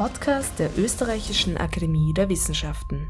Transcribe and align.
Podcast 0.00 0.58
der 0.58 0.70
Österreichischen 0.78 1.58
Akademie 1.58 2.14
der 2.14 2.30
Wissenschaften. 2.30 3.06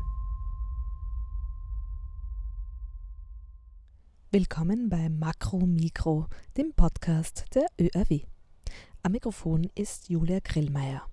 Willkommen 4.32 4.88
bei 4.88 5.08
Makro 5.08 5.58
Mikro, 5.66 6.26
dem 6.56 6.72
Podcast 6.72 7.44
der 7.54 7.66
ÖRW. 7.80 8.22
Am 9.04 9.12
Mikrofon 9.12 9.70
ist 9.76 10.08
Julia 10.08 10.40
Grillmeier 10.42 11.06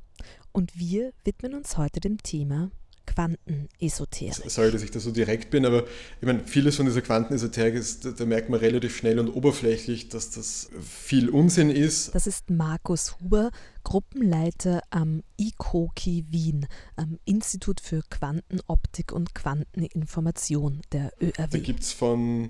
und 0.52 0.79
wir 0.79 1.13
widmen 1.23 1.53
uns 1.53 1.77
heute 1.77 1.99
dem 1.99 2.17
Thema 2.23 2.71
Quantenesoterik. 3.07 4.52
Sorry, 4.52 4.71
dass 4.71 4.84
ich 4.84 4.91
da 4.91 4.99
so 4.99 5.11
direkt 5.11 5.49
bin, 5.49 5.65
aber 5.65 5.85
ich 6.21 6.27
meine, 6.27 6.43
vieles 6.45 6.75
von 6.75 6.85
dieser 6.85 7.02
Quantenesoterik 7.02 7.73
ist, 7.73 8.05
da, 8.05 8.11
da, 8.11 8.25
merkt 8.25 8.49
man 8.49 8.59
relativ 8.59 8.95
schnell 8.95 9.17
und 9.20 9.29
oberflächlich, 9.29 10.09
dass 10.09 10.29
das 10.29 10.70
viel 10.81 11.29
Unsinn 11.29 11.71
ist. 11.71 12.13
Das 12.13 12.27
ist 12.27 12.49
Markus 12.49 13.20
Huber, 13.20 13.49
Gruppenleiter 13.84 14.81
am 14.91 15.23
ICOKI 15.38 16.25
Wien, 16.29 16.67
am 16.95 17.17
Institut 17.25 17.79
für 17.79 18.03
Quantenoptik 18.09 19.12
und 19.12 19.34
Quanteninformation 19.34 20.81
der 20.91 21.12
ÖRW. 21.21 21.48
Da 21.49 21.57
gibt 21.57 21.81
es 21.81 21.93
von 21.93 22.49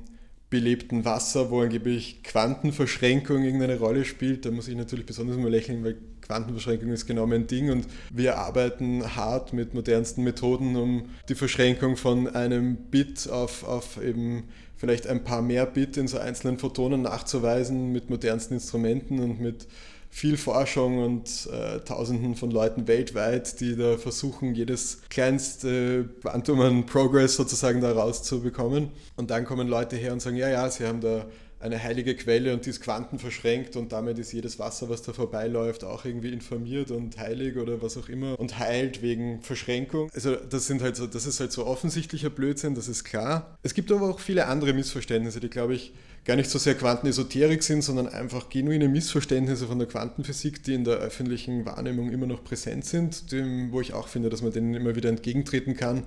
belebten 0.49 1.03
Wasser, 1.03 1.51
wo 1.51 1.61
angeblich 1.61 2.23
Quantenverschränkung 2.23 3.43
irgendeine 3.43 3.79
Rolle 3.79 4.05
spielt. 4.05 4.45
Da 4.45 4.51
muss 4.51 4.67
ich 4.67 4.75
natürlich 4.75 5.05
besonders 5.05 5.37
mal 5.37 5.51
lächeln, 5.51 5.83
weil 5.83 5.97
Quantenverschränkung 6.21 6.89
ist 6.89 7.05
genau 7.05 7.25
mein 7.25 7.47
Ding 7.47 7.69
und 7.69 7.87
wir 8.11 8.37
arbeiten 8.37 9.15
hart 9.15 9.53
mit 9.53 9.73
modernsten 9.73 10.23
Methoden, 10.23 10.75
um 10.75 11.09
die 11.27 11.35
Verschränkung 11.35 11.97
von 11.97 12.27
einem 12.27 12.75
Bit 12.75 13.29
auf, 13.29 13.63
auf 13.65 14.01
eben 14.01 14.45
vielleicht 14.77 15.07
ein 15.07 15.23
paar 15.23 15.41
mehr 15.41 15.65
Bit 15.65 15.97
in 15.97 16.07
so 16.07 16.17
einzelnen 16.17 16.59
Photonen 16.59 17.01
nachzuweisen 17.01 17.91
mit 17.91 18.09
modernsten 18.09 18.55
Instrumenten 18.55 19.19
und 19.19 19.41
mit 19.41 19.67
viel 20.09 20.37
Forschung 20.37 21.03
und 21.03 21.49
äh, 21.51 21.79
Tausenden 21.79 22.35
von 22.35 22.51
Leuten 22.51 22.87
weltweit, 22.87 23.59
die 23.59 23.75
da 23.75 23.97
versuchen, 23.97 24.55
jedes 24.55 25.01
kleinste 25.09 26.09
Quantum 26.21 26.61
an 26.61 26.85
Progress 26.85 27.35
sozusagen 27.35 27.81
da 27.81 27.91
rauszubekommen. 27.91 28.89
Und 29.15 29.29
dann 29.29 29.45
kommen 29.45 29.67
Leute 29.67 29.95
her 29.95 30.13
und 30.13 30.21
sagen, 30.21 30.37
ja, 30.37 30.49
ja, 30.49 30.69
sie 30.69 30.85
haben 30.85 31.01
da 31.01 31.25
eine 31.59 31.81
heilige 31.81 32.15
Quelle 32.15 32.53
und 32.53 32.65
die 32.65 32.69
ist 32.69 32.81
quantenverschränkt 32.81 33.75
und 33.75 33.91
damit 33.91 34.19
ist 34.19 34.31
jedes 34.31 34.59
Wasser, 34.59 34.89
was 34.89 35.01
da 35.01 35.13
vorbeiläuft, 35.13 35.83
auch 35.83 36.05
irgendwie 36.05 36.31
informiert 36.31 36.91
und 36.91 37.17
heilig 37.17 37.57
oder 37.57 37.81
was 37.81 37.97
auch 37.97 38.09
immer 38.09 38.39
und 38.39 38.59
heilt 38.59 39.01
wegen 39.01 39.41
Verschränkung. 39.41 40.09
Also 40.13 40.35
das 40.35 40.67
sind 40.67 40.81
halt 40.81 40.95
so, 40.95 41.07
das 41.07 41.25
ist 41.25 41.39
halt 41.39 41.51
so 41.51 41.65
offensichtlicher 41.65 42.29
Blödsinn, 42.29 42.75
das 42.75 42.87
ist 42.87 43.03
klar. 43.03 43.57
Es 43.63 43.73
gibt 43.73 43.91
aber 43.91 44.09
auch 44.09 44.19
viele 44.19 44.47
andere 44.47 44.73
Missverständnisse, 44.73 45.39
die 45.39 45.49
glaube 45.49 45.73
ich 45.73 45.93
gar 46.25 46.35
nicht 46.35 46.49
so 46.49 46.59
sehr 46.59 46.75
Quantenesoterik 46.75 47.63
sind, 47.63 47.83
sondern 47.83 48.07
einfach 48.07 48.49
genuine 48.49 48.89
Missverständnisse 48.89 49.65
von 49.65 49.79
der 49.79 49.87
Quantenphysik, 49.87 50.61
die 50.63 50.73
in 50.73 50.83
der 50.83 50.97
öffentlichen 50.97 51.65
Wahrnehmung 51.65 52.11
immer 52.11 52.27
noch 52.27 52.43
präsent 52.43 52.85
sind, 52.85 53.31
dem, 53.31 53.71
wo 53.71 53.81
ich 53.81 53.93
auch 53.93 54.09
finde, 54.09 54.29
dass 54.29 54.41
man 54.41 54.51
denen 54.51 54.73
immer 54.73 54.95
wieder 54.95 55.09
entgegentreten 55.09 55.75
kann 55.75 56.03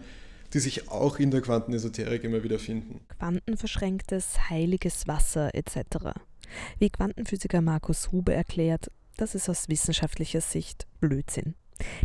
die 0.53 0.59
sich 0.59 0.89
auch 0.89 1.19
in 1.19 1.31
der 1.31 1.41
Quantenesoterik 1.41 2.25
immer 2.25 2.43
wieder 2.43 2.59
finden. 2.59 3.01
Quantenverschränktes, 3.19 4.51
heiliges 4.51 5.06
Wasser 5.06 5.55
etc. 5.55 6.15
Wie 6.79 6.91
Quantenphysiker 6.91 7.61
Markus 7.61 8.12
Hube 8.12 8.34
erklärt, 8.34 8.91
das 9.17 9.34
ist 9.34 9.48
aus 9.48 9.69
wissenschaftlicher 9.69 10.41
Sicht 10.41 10.87
Blödsinn. 11.01 11.55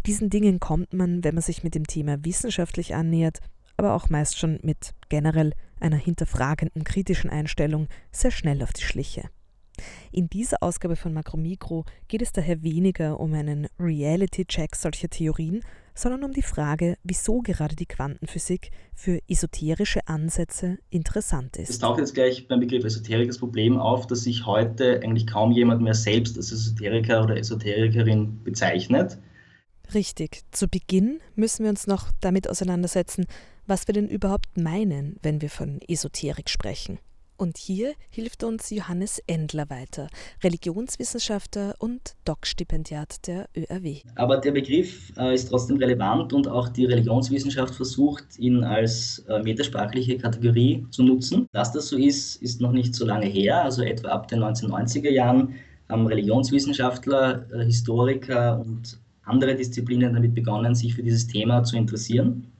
Diesen 0.06 0.30
Dingen 0.30 0.60
kommt 0.60 0.94
man, 0.94 1.24
wenn 1.24 1.36
man 1.36 1.42
sich 1.42 1.64
mit 1.64 1.76
dem 1.76 1.88
Thema 1.88 2.24
wissenschaftlich 2.24 2.96
annähert, 2.96 3.40
aber 3.78 3.94
auch 3.94 4.10
meist 4.10 4.38
schon 4.38 4.60
mit 4.64 4.94
generell 5.10 5.54
einer 5.80 5.98
hinterfragenden 5.98 6.84
kritischen 6.84 7.30
Einstellung 7.30 7.88
sehr 8.12 8.32
schnell 8.32 8.64
auf 8.64 8.74
die 8.74 8.84
Schliche. 8.84 9.30
In 10.12 10.30
dieser 10.30 10.64
Ausgabe 10.64 10.96
von 10.96 11.14
Makromikro 11.14 11.84
geht 12.08 12.22
es 12.22 12.32
daher 12.32 12.64
weniger 12.64 13.20
um 13.20 13.34
einen 13.34 13.68
Reality-Check 13.78 14.76
solcher 14.76 15.10
Theorien, 15.10 15.62
sondern 15.96 16.24
um 16.24 16.34
die 16.34 16.42
Frage, 16.42 16.98
wieso 17.04 17.40
gerade 17.40 17.76
die 17.76 17.86
Quantenphysik 17.86 18.70
für 18.94 19.20
esoterische 19.28 20.08
Ansätze 20.08 20.78
interessant 20.90 21.58
ist. 21.58 21.70
Es 21.70 21.80
taucht 21.80 22.00
jetzt 22.00 22.14
gleich 22.14 22.48
beim 22.48 22.60
Begriff 22.60 22.84
Esoterik 22.84 23.28
das 23.28 23.40
Problem 23.40 23.80
auf, 23.80 24.06
dass 24.06 24.24
sich 24.24 24.46
heute 24.46 25.00
eigentlich 25.02 25.26
kaum 25.26 25.52
jemand 25.52 25.82
mehr 25.82 25.94
selbst 25.94 26.38
als 26.38 26.52
Esoteriker 26.52 27.24
oder 27.24 27.38
Esoterikerin 27.38 28.44
bezeichnet. 28.44 29.18
Richtig. 29.94 30.44
Zu 30.52 30.68
Beginn 30.68 31.20
müssen 31.36 31.64
wir 31.64 31.70
uns 31.70 31.88
noch 31.88 32.12
damit 32.20 32.50
auseinandersetzen, 32.50 33.26
was 33.66 33.88
wir 33.88 33.94
denn 33.94 34.08
überhaupt 34.08 34.58
meinen, 34.58 35.18
wenn 35.22 35.42
wir 35.42 35.50
von 35.50 35.80
Esoterik 35.88 36.50
sprechen. 36.50 37.00
Und 37.38 37.58
hier 37.58 37.94
hilft 38.10 38.44
uns 38.44 38.70
Johannes 38.70 39.22
Endler 39.28 39.70
weiter, 39.70 40.08
Religionswissenschaftler 40.44 41.76
und 41.80 42.16
Doc-Stipendiat 42.24 43.28
der 43.28 43.50
ÖRW. 43.56 44.00
Aber 44.16 44.38
der 44.38 44.52
Begriff 44.52 45.12
äh, 45.18 45.34
ist 45.34 45.50
trotzdem 45.50 45.78
relevant 45.78 46.32
und 46.32 46.48
auch 46.48 46.70
die 46.70 46.86
Religionswissenschaft 46.86 47.76
versucht, 47.76 48.40
ihn 48.40 48.64
als 48.64 49.20
äh, 49.28 49.44
metasprachliche 49.44 50.18
Kategorie 50.18 50.86
zu 50.92 51.04
nutzen. 51.04 51.48
Dass 51.52 51.74
das 51.74 51.90
so 51.90 51.98
ist, 51.98 52.42
ist 52.42 52.62
noch 52.62 52.72
nicht 52.72 52.96
so 52.96 53.06
lange 53.06 53.26
her, 53.26 53.64
also 53.64 53.84
etwa 53.84 54.10
ab 54.10 54.30
den 54.30 54.40
1990er 54.40 55.10
Jahren 55.10 55.56
haben 55.90 56.08
Religionswissenschaftler, 56.08 57.46
äh, 57.52 57.66
Historiker 57.66 58.60
und 58.60 58.98
andere 59.24 59.56
Disziplinen 59.56 60.14
damit 60.14 60.34
begonnen, 60.34 60.76
sich 60.76 60.96
für 60.96 61.04
dieses 61.04 61.28
Thema 61.28 61.64
zu 61.64 61.76
interessieren. 61.76 62.52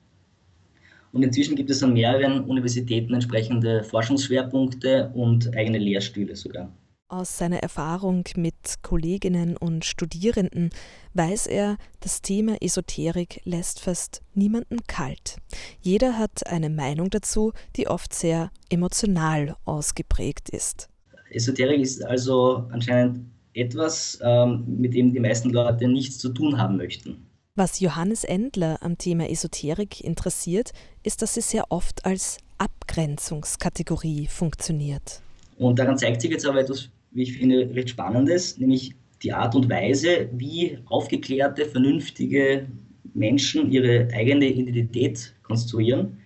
Und 1.16 1.24
inzwischen 1.24 1.56
gibt 1.56 1.70
es 1.70 1.82
an 1.82 1.94
mehreren 1.94 2.44
Universitäten 2.44 3.14
entsprechende 3.14 3.86
Forschungsschwerpunkte 3.86 5.12
und 5.14 5.56
eigene 5.56 5.78
Lehrstühle 5.78 6.36
sogar. 6.36 6.76
Aus 7.08 7.38
seiner 7.38 7.60
Erfahrung 7.60 8.26
mit 8.36 8.56
Kolleginnen 8.82 9.56
und 9.56 9.86
Studierenden 9.86 10.72
weiß 11.14 11.48
er, 11.48 11.78
das 12.02 12.22
Thema 12.22 12.62
Esoterik 12.62 13.40
lässt 13.46 13.80
fast 13.80 14.24
niemanden 14.34 14.80
kalt. 14.88 15.38
Jeder 15.80 16.18
hat 16.18 16.48
eine 16.48 16.70
Meinung 16.70 17.10
dazu, 17.10 17.54
die 17.78 17.88
oft 17.88 18.14
sehr 18.14 18.52
emotional 18.70 19.56
ausgeprägt 19.64 20.50
ist. 20.50 20.90
Esoterik 21.30 21.80
ist 21.80 22.04
also 22.04 22.68
anscheinend 22.72 23.22
etwas, 23.54 24.20
ähm, 24.22 24.66
mit 24.68 24.94
dem 24.94 25.14
die 25.14 25.22
meisten 25.22 25.52
Leute 25.52 25.88
nichts 25.88 26.18
zu 26.18 26.28
tun 26.28 26.58
haben 26.58 26.76
möchten. 26.76 27.26
Was 27.58 27.80
Johannes 27.80 28.26
Endler 28.26 28.80
am 28.82 28.98
Thema 28.98 29.30
Esoterik 29.30 30.02
interessiert, 30.02 30.72
ist, 31.04 31.22
dass 31.22 31.36
sie 31.36 31.42
sehr 31.42 31.64
oft 31.70 32.06
als 32.06 32.38
Abgrenzungskategorie 32.58 34.28
funktioniert. 34.28 35.22
Und 35.58 35.80
daran 35.80 35.98
zeigt 35.98 36.20
sich 36.20 36.32
jetzt 36.32 36.46
aber 36.46 36.60
etwas, 36.60 36.90
wie 37.12 37.24
ich 37.24 37.38
finde, 37.38 37.74
recht 37.74 37.92
Spannendes, 37.92 38.58
nämlich 38.58 38.94
die 39.24 39.32
Art 39.32 39.56
und 39.56 39.70
Weise, 39.70 40.28
wie 40.34 40.80
aufgeklärte, 40.88 41.66
vernünftige 41.66 42.68
Menschen 43.14 43.72
ihre 43.72 44.10
eigene 44.14 44.48
Identität 44.48 45.34
konstruieren. 45.44 46.18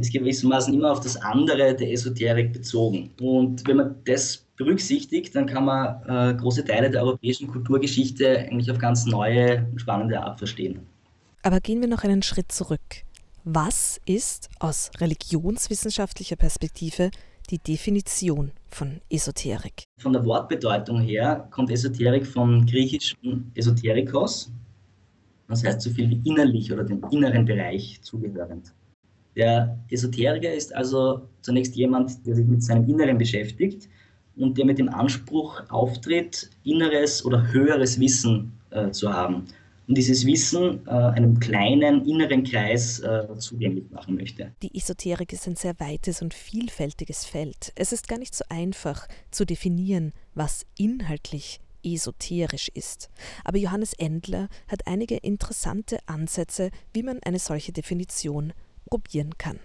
Es 0.00 0.10
geht 0.10 0.20
gewissermaßen 0.22 0.72
immer 0.72 0.92
auf 0.92 1.00
das 1.00 1.16
andere 1.16 1.74
der 1.74 1.90
Esoterik 1.90 2.52
bezogen. 2.52 3.10
Und 3.20 3.66
wenn 3.66 3.78
man 3.78 3.96
das 4.04 4.45
berücksichtigt, 4.56 5.34
dann 5.34 5.46
kann 5.46 5.64
man 5.64 6.02
äh, 6.08 6.34
große 6.34 6.64
Teile 6.64 6.90
der 6.90 7.02
europäischen 7.02 7.48
Kulturgeschichte 7.48 8.38
eigentlich 8.38 8.70
auf 8.70 8.78
ganz 8.78 9.06
neue 9.06 9.66
und 9.70 9.80
spannende 9.80 10.20
Art 10.20 10.38
verstehen. 10.38 10.80
Aber 11.42 11.60
gehen 11.60 11.80
wir 11.80 11.88
noch 11.88 12.04
einen 12.04 12.22
Schritt 12.22 12.50
zurück. 12.50 13.04
Was 13.44 14.00
ist 14.06 14.48
aus 14.58 14.90
religionswissenschaftlicher 14.98 16.36
Perspektive 16.36 17.10
die 17.50 17.58
Definition 17.58 18.50
von 18.68 19.00
Esoterik? 19.08 19.84
Von 20.00 20.12
der 20.12 20.24
Wortbedeutung 20.24 21.00
her 21.00 21.46
kommt 21.52 21.70
Esoterik 21.70 22.26
vom 22.26 22.66
griechischen 22.66 23.52
Esoterikos, 23.54 24.50
das 25.48 25.62
heißt 25.64 25.80
so 25.80 25.90
viel 25.90 26.10
wie 26.10 26.20
innerlich 26.24 26.72
oder 26.72 26.82
dem 26.82 27.04
inneren 27.10 27.44
Bereich 27.44 28.00
zugehörend. 28.02 28.72
Der 29.36 29.78
Esoteriker 29.90 30.52
ist 30.52 30.74
also 30.74 31.28
zunächst 31.42 31.76
jemand, 31.76 32.26
der 32.26 32.34
sich 32.34 32.46
mit 32.46 32.64
seinem 32.64 32.88
Inneren 32.88 33.18
beschäftigt 33.18 33.88
und 34.36 34.58
der 34.58 34.66
mit 34.66 34.78
dem 34.78 34.88
Anspruch 34.88 35.62
auftritt, 35.68 36.50
inneres 36.64 37.24
oder 37.24 37.52
höheres 37.52 37.98
Wissen 38.00 38.52
äh, 38.70 38.90
zu 38.90 39.12
haben 39.12 39.46
und 39.88 39.96
dieses 39.96 40.26
Wissen 40.26 40.86
äh, 40.86 40.90
einem 40.90 41.38
kleinen 41.38 42.04
inneren 42.04 42.44
Kreis 42.44 43.00
äh, 43.00 43.26
zugänglich 43.38 43.90
machen 43.90 44.16
möchte. 44.16 44.52
Die 44.62 44.76
Esoterik 44.76 45.32
ist 45.32 45.46
ein 45.46 45.56
sehr 45.56 45.78
weites 45.78 46.22
und 46.22 46.34
vielfältiges 46.34 47.24
Feld. 47.24 47.72
Es 47.76 47.92
ist 47.92 48.08
gar 48.08 48.18
nicht 48.18 48.34
so 48.34 48.44
einfach 48.48 49.06
zu 49.30 49.44
definieren, 49.44 50.12
was 50.34 50.66
inhaltlich 50.76 51.60
esoterisch 51.84 52.68
ist. 52.74 53.10
Aber 53.44 53.58
Johannes 53.58 53.92
Endler 53.94 54.48
hat 54.66 54.86
einige 54.86 55.16
interessante 55.18 55.98
Ansätze, 56.06 56.70
wie 56.92 57.04
man 57.04 57.20
eine 57.22 57.38
solche 57.38 57.72
Definition 57.72 58.52
probieren 58.86 59.38
kann 59.38 59.60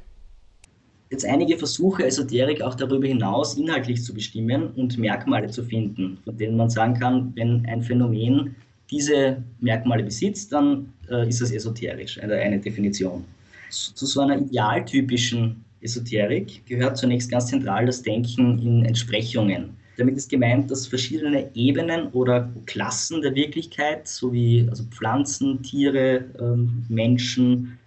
jetzt 1.12 1.26
einige 1.26 1.58
Versuche, 1.58 2.06
Esoterik 2.06 2.62
auch 2.62 2.76
darüber 2.76 3.06
hinaus 3.06 3.58
inhaltlich 3.58 4.04
zu 4.04 4.14
bestimmen 4.14 4.70
und 4.76 4.98
Merkmale 4.98 5.50
zu 5.50 5.64
finden, 5.64 6.18
von 6.24 6.38
denen 6.38 6.58
man 6.58 6.70
sagen 6.70 6.96
kann, 6.96 7.34
wenn 7.36 7.66
ein 7.68 7.84
Phänomen 7.84 8.56
diese 8.90 9.44
Merkmale 9.60 10.04
besitzt, 10.04 10.52
dann 10.52 10.92
äh, 11.10 11.28
ist 11.28 11.42
es 11.42 11.52
esoterisch, 11.52 12.22
eine, 12.22 12.36
eine 12.36 12.60
Definition. 12.60 13.24
Zu 13.70 14.06
so 14.06 14.22
einer 14.22 14.38
idealtypischen 14.38 15.64
Esoterik 15.82 16.66
gehört 16.66 16.98
zunächst 16.98 17.30
ganz 17.30 17.48
zentral 17.48 17.86
das 17.86 18.02
Denken 18.02 18.60
in 18.60 18.86
Entsprechungen. 18.86 19.78
Damit 19.98 20.18
ist 20.18 20.30
gemeint, 20.30 20.72
dass 20.72 20.88
verschiedene 20.88 21.50
Ebenen 21.54 22.08
oder 22.08 22.50
Klassen 22.66 23.22
der 23.22 23.36
Wirklichkeit, 23.36 24.08
sowie 24.08 24.68
also 24.70 24.84
Pflanzen, 24.86 25.62
Tiere, 25.64 26.26
ähm, 26.40 26.86
Menschen, 26.90 27.78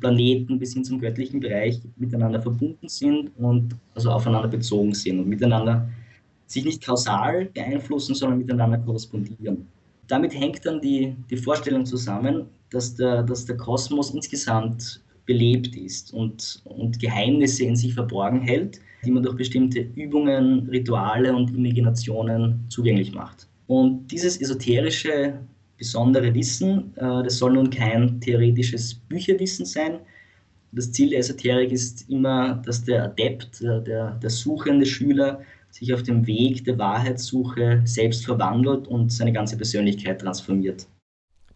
Planeten 0.00 0.58
bis 0.58 0.74
hin 0.74 0.84
zum 0.84 1.00
göttlichen 1.00 1.40
Bereich 1.40 1.80
miteinander 1.96 2.40
verbunden 2.40 2.88
sind 2.88 3.30
und 3.38 3.74
also 3.94 4.10
aufeinander 4.10 4.48
bezogen 4.48 4.94
sind 4.94 5.20
und 5.20 5.28
miteinander 5.28 5.88
sich 6.46 6.64
nicht 6.64 6.84
kausal 6.84 7.46
beeinflussen, 7.46 8.14
sondern 8.14 8.38
miteinander 8.38 8.78
korrespondieren. 8.78 9.66
Damit 10.08 10.34
hängt 10.34 10.64
dann 10.66 10.80
die, 10.80 11.16
die 11.30 11.36
Vorstellung 11.36 11.86
zusammen, 11.86 12.46
dass 12.70 12.94
der, 12.94 13.22
dass 13.22 13.46
der 13.46 13.56
Kosmos 13.56 14.10
insgesamt 14.10 15.00
belebt 15.24 15.76
ist 15.76 16.12
und, 16.12 16.62
und 16.64 16.98
Geheimnisse 16.98 17.64
in 17.64 17.76
sich 17.76 17.94
verborgen 17.94 18.40
hält, 18.42 18.80
die 19.04 19.10
man 19.10 19.22
durch 19.22 19.36
bestimmte 19.36 19.80
Übungen, 19.94 20.68
Rituale 20.68 21.34
und 21.34 21.54
Imaginationen 21.54 22.64
zugänglich 22.68 23.12
macht. 23.12 23.48
Und 23.66 24.08
dieses 24.08 24.40
esoterische, 24.40 25.38
besondere 25.82 26.32
Wissen, 26.32 26.96
äh, 26.96 27.24
das 27.24 27.38
soll 27.38 27.54
nun 27.54 27.68
kein 27.68 28.20
theoretisches 28.20 28.94
Bücherwissen 28.94 29.66
sein. 29.66 29.98
Das 30.70 30.92
Ziel 30.92 31.10
der 31.10 31.18
Esoterik 31.18 31.72
ist 31.72 32.08
immer, 32.08 32.62
dass 32.64 32.84
der 32.84 33.02
Adept, 33.02 33.60
der, 33.60 33.80
der, 33.80 34.12
der 34.12 34.30
suchende 34.30 34.86
Schüler 34.86 35.40
sich 35.70 35.92
auf 35.92 36.04
dem 36.04 36.24
Weg 36.24 36.64
der 36.64 36.78
Wahrheitssuche 36.78 37.82
selbst 37.84 38.24
verwandelt 38.24 38.86
und 38.86 39.10
seine 39.10 39.32
ganze 39.32 39.56
Persönlichkeit 39.56 40.20
transformiert. 40.20 40.86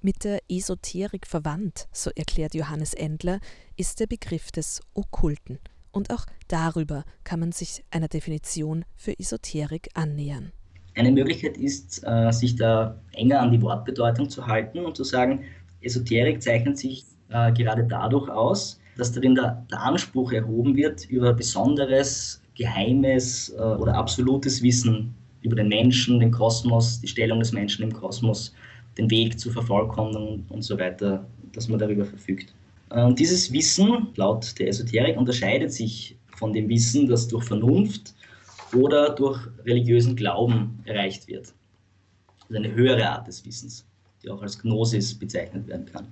Mit 0.02 0.25
der 0.25 0.40
Esoterik 0.49 1.25
verwandt, 1.25 1.87
so 1.93 2.11
erklärt 2.17 2.55
Johannes 2.55 2.94
Endler, 2.94 3.38
ist 3.76 4.00
der 4.00 4.08
Begriff 4.08 4.50
des 4.50 4.81
Okkulten. 4.94 5.61
Und 5.93 6.11
auch 6.11 6.26
darüber 6.49 7.05
kann 7.23 7.38
man 7.38 7.52
sich 7.52 7.84
einer 7.90 8.08
Definition 8.08 8.84
für 8.96 9.17
Esoterik 9.19 9.88
annähern. 9.94 10.52
Eine 10.97 11.13
Möglichkeit 11.13 11.59
ist, 11.59 12.03
äh, 12.07 12.33
sich 12.33 12.57
da 12.57 12.97
enger 13.13 13.41
an 13.41 13.53
die 13.53 13.61
Wortbedeutung 13.61 14.31
zu 14.31 14.47
halten 14.47 14.79
und 14.79 14.97
zu 14.97 15.05
sagen, 15.05 15.45
Esoterik 15.83 16.43
zeichnet 16.43 16.79
sich 16.79 17.05
äh, 17.29 17.53
gerade 17.53 17.85
dadurch 17.85 18.31
aus, 18.31 18.81
dass 18.97 19.13
darin 19.13 19.35
der, 19.35 19.63
der 19.71 19.83
Anspruch 19.83 20.33
erhoben 20.33 20.75
wird, 20.75 21.05
über 21.11 21.35
besonderes, 21.35 22.41
geheimes 22.57 23.51
äh, 23.51 23.61
oder 23.61 23.95
absolutes 23.95 24.63
Wissen 24.63 25.15
über 25.43 25.57
den 25.57 25.69
Menschen, 25.69 26.19
den 26.19 26.31
Kosmos, 26.31 26.99
die 27.03 27.09
Stellung 27.09 27.41
des 27.41 27.53
Menschen 27.53 27.85
im 27.85 27.93
Kosmos, 27.93 28.55
den 28.97 29.11
Weg 29.11 29.39
zur 29.39 29.53
Vervollkommnung 29.53 30.47
und 30.49 30.63
so 30.63 30.79
weiter, 30.79 31.27
dass 31.53 31.69
man 31.69 31.79
darüber 31.79 32.07
verfügt. 32.07 32.55
Und 32.89 33.19
dieses 33.19 33.53
Wissen, 33.53 34.09
laut 34.17 34.59
der 34.59 34.69
Esoterik, 34.69 35.19
unterscheidet 35.19 35.73
sich 35.73 36.17
von 36.37 36.53
dem 36.53 36.69
Wissen, 36.69 37.07
das 37.07 37.29
durch 37.29 37.45
Vernunft 37.45 38.15
oder 38.76 39.11
durch 39.11 39.40
religiösen 39.64 40.17
Glauben 40.17 40.78
erreicht 40.84 41.26
wird. 41.28 41.52
Also 42.49 42.62
eine 42.62 42.73
höhere 42.75 43.08
Art 43.08 43.26
des 43.26 43.44
Wissens, 43.44 43.87
die 44.23 44.31
auch 44.31 44.43
als 44.43 44.58
Gnosis 44.61 45.19
bezeichnet 45.19 45.67
werden 45.67 45.87
kann. 45.87 46.06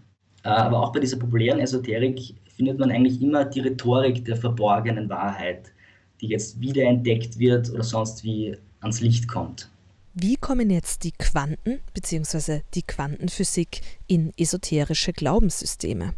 Äh, 0.44 0.49
aber 0.49 0.81
auch 0.81 0.93
bei 0.93 1.00
dieser 1.00 1.19
populären 1.19 1.61
Esoterik 1.61 2.34
findet 2.56 2.78
man 2.78 2.90
eigentlich 2.90 3.20
immer 3.20 3.44
die 3.44 3.61
Rhetorik 3.61 4.25
der 4.25 4.37
verborgenen 4.37 5.08
Wahrheit, 5.08 5.72
die 6.20 6.28
jetzt 6.28 6.61
wiederentdeckt 6.61 7.38
wird 7.38 7.70
oder 7.70 7.82
sonst 7.82 8.25
wie 8.25 8.56
ans 8.81 9.00
Licht 9.00 9.28
kommt. 9.28 9.69
Wie 10.14 10.37
kommen 10.37 10.70
jetzt 10.70 11.02
die 11.02 11.11
Quanten 11.11 11.81
bzw. 11.93 12.61
die 12.75 12.82
Quantenphysik 12.82 13.81
in 14.06 14.32
esoterische 14.38 15.12
Glaubenssysteme? 15.12 16.14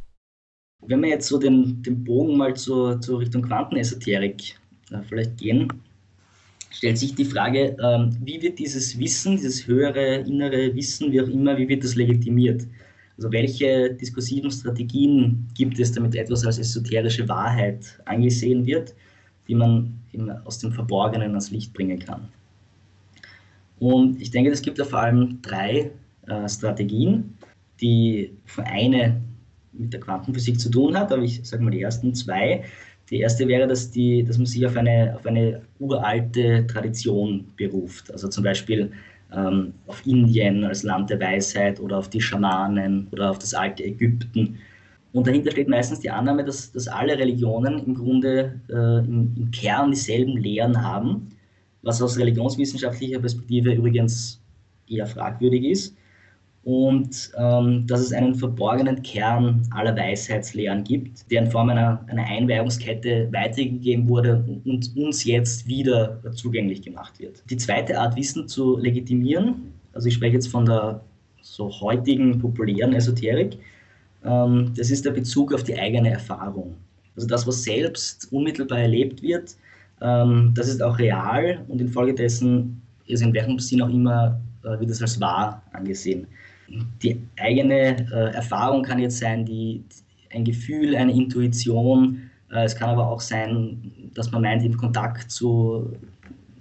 Wenn 0.86 1.00
wir 1.00 1.08
jetzt 1.08 1.28
so 1.28 1.38
den, 1.38 1.82
den 1.82 2.04
Bogen 2.04 2.36
mal 2.36 2.54
zur, 2.54 3.00
zur 3.00 3.20
Richtung 3.20 3.42
Quantenesoterik 3.42 4.58
äh, 4.90 5.02
vielleicht 5.08 5.38
gehen, 5.38 5.72
stellt 6.76 6.98
sich 6.98 7.14
die 7.14 7.24
Frage, 7.24 7.76
ähm, 7.82 8.16
wie 8.22 8.40
wird 8.42 8.58
dieses 8.58 8.98
Wissen, 8.98 9.36
dieses 9.36 9.66
höhere 9.66 10.16
innere 10.16 10.74
Wissen, 10.74 11.12
wie 11.12 11.20
auch 11.20 11.28
immer, 11.28 11.56
wie 11.56 11.68
wird 11.68 11.84
das 11.84 11.94
legitimiert? 11.94 12.66
Also 13.16 13.32
welche 13.32 13.94
diskursiven 13.94 14.50
Strategien 14.50 15.48
gibt 15.54 15.78
es, 15.78 15.92
damit 15.92 16.14
etwas 16.14 16.44
als 16.44 16.58
esoterische 16.58 17.26
Wahrheit 17.28 17.98
angesehen 18.04 18.66
wird? 18.66 18.94
die 19.48 19.54
man 19.54 20.00
aus 20.44 20.58
dem 20.58 20.72
Verborgenen 20.72 21.30
ans 21.30 21.50
Licht 21.50 21.72
bringen 21.72 21.98
kann. 21.98 22.28
Und 23.78 24.20
ich 24.20 24.30
denke, 24.30 24.50
es 24.50 24.62
gibt 24.62 24.78
ja 24.78 24.84
vor 24.84 25.00
allem 25.00 25.40
drei 25.42 25.90
äh, 26.26 26.48
Strategien, 26.48 27.36
die 27.80 28.32
eine 28.56 29.20
mit 29.72 29.92
der 29.92 30.00
Quantenphysik 30.00 30.58
zu 30.58 30.70
tun 30.70 30.98
hat, 30.98 31.12
aber 31.12 31.22
ich 31.22 31.46
sage 31.46 31.62
mal 31.62 31.70
die 31.70 31.82
ersten 31.82 32.14
zwei. 32.14 32.64
Die 33.10 33.20
erste 33.20 33.46
wäre, 33.46 33.66
dass, 33.66 33.90
die, 33.90 34.24
dass 34.24 34.36
man 34.36 34.46
sich 34.46 34.66
auf 34.66 34.76
eine, 34.76 35.14
auf 35.16 35.26
eine 35.26 35.62
uralte 35.78 36.66
Tradition 36.66 37.46
beruft. 37.56 38.10
Also 38.10 38.28
zum 38.28 38.42
Beispiel 38.42 38.90
ähm, 39.32 39.74
auf 39.86 40.04
Indien 40.06 40.64
als 40.64 40.82
Land 40.82 41.10
der 41.10 41.20
Weisheit 41.20 41.80
oder 41.80 41.98
auf 41.98 42.10
die 42.10 42.20
Schamanen 42.20 43.06
oder 43.12 43.30
auf 43.30 43.38
das 43.38 43.54
alte 43.54 43.84
Ägypten 43.84 44.58
und 45.16 45.26
dahinter 45.26 45.50
steht 45.50 45.68
meistens 45.68 46.00
die 46.00 46.10
Annahme, 46.10 46.44
dass, 46.44 46.72
dass 46.72 46.88
alle 46.88 47.18
Religionen 47.18 47.78
im 47.86 47.94
Grunde 47.94 48.60
äh, 48.68 48.98
im, 48.98 49.32
im, 49.34 49.50
Kern 49.50 49.90
dieselben 49.90 50.36
Lehren 50.36 50.82
haben, 50.82 51.30
was 51.80 52.02
aus 52.02 52.18
religionswissenschaftlicher 52.18 53.18
Perspektive 53.18 53.72
übrigens 53.72 54.42
eher 54.86 55.06
fragwürdig 55.06 55.64
ist. 55.64 55.96
Und 56.66 57.30
ähm, 57.38 57.86
dass 57.86 58.00
es 58.00 58.12
einen 58.12 58.34
verborgenen 58.34 59.00
Kern 59.04 59.62
aller 59.70 59.94
Weisheitslehren 59.96 60.82
gibt, 60.82 61.30
der 61.30 61.42
in 61.42 61.50
Form 61.52 61.68
einer, 61.68 62.04
einer 62.08 62.24
Einweihungskette 62.24 63.28
weitergegeben 63.30 64.08
wurde 64.08 64.44
und 64.64 64.96
uns 64.96 65.22
jetzt 65.22 65.68
wieder 65.68 66.20
zugänglich 66.34 66.82
gemacht 66.82 67.20
wird. 67.20 67.44
Die 67.48 67.56
zweite 67.56 68.00
Art, 68.00 68.16
Wissen 68.16 68.48
zu 68.48 68.78
legitimieren, 68.78 69.74
also 69.92 70.08
ich 70.08 70.14
spreche 70.14 70.34
jetzt 70.34 70.48
von 70.48 70.66
der 70.66 71.02
so 71.40 71.70
heutigen 71.70 72.40
populären 72.40 72.92
Esoterik, 72.94 73.58
ähm, 74.24 74.72
das 74.76 74.90
ist 74.90 75.04
der 75.04 75.12
Bezug 75.12 75.54
auf 75.54 75.62
die 75.62 75.78
eigene 75.78 76.10
Erfahrung. 76.10 76.74
Also 77.14 77.28
das, 77.28 77.46
was 77.46 77.62
selbst 77.62 78.32
unmittelbar 78.32 78.80
erlebt 78.80 79.22
wird, 79.22 79.54
ähm, 80.00 80.50
das 80.56 80.66
ist 80.66 80.82
auch 80.82 80.98
real 80.98 81.64
und 81.68 81.80
infolgedessen 81.80 82.82
ist 83.06 83.22
in 83.22 83.32
welchem 83.32 83.60
Sinn 83.60 83.82
auch 83.82 83.88
immer, 83.88 84.40
äh, 84.64 84.80
wird 84.80 84.90
es 84.90 85.00
als 85.00 85.20
wahr 85.20 85.62
angesehen. 85.72 86.26
Die 87.02 87.20
eigene 87.38 87.96
äh, 88.12 88.34
Erfahrung 88.34 88.82
kann 88.82 88.98
jetzt 88.98 89.18
sein, 89.18 89.44
die, 89.44 89.82
ein 90.32 90.44
Gefühl, 90.44 90.96
eine 90.96 91.12
Intuition. 91.12 92.30
Äh, 92.50 92.64
es 92.64 92.74
kann 92.74 92.90
aber 92.90 93.08
auch 93.08 93.20
sein, 93.20 93.92
dass 94.14 94.30
man 94.32 94.42
meint, 94.42 94.64
im 94.64 94.76
Kontakt 94.76 95.30
zu, 95.30 95.92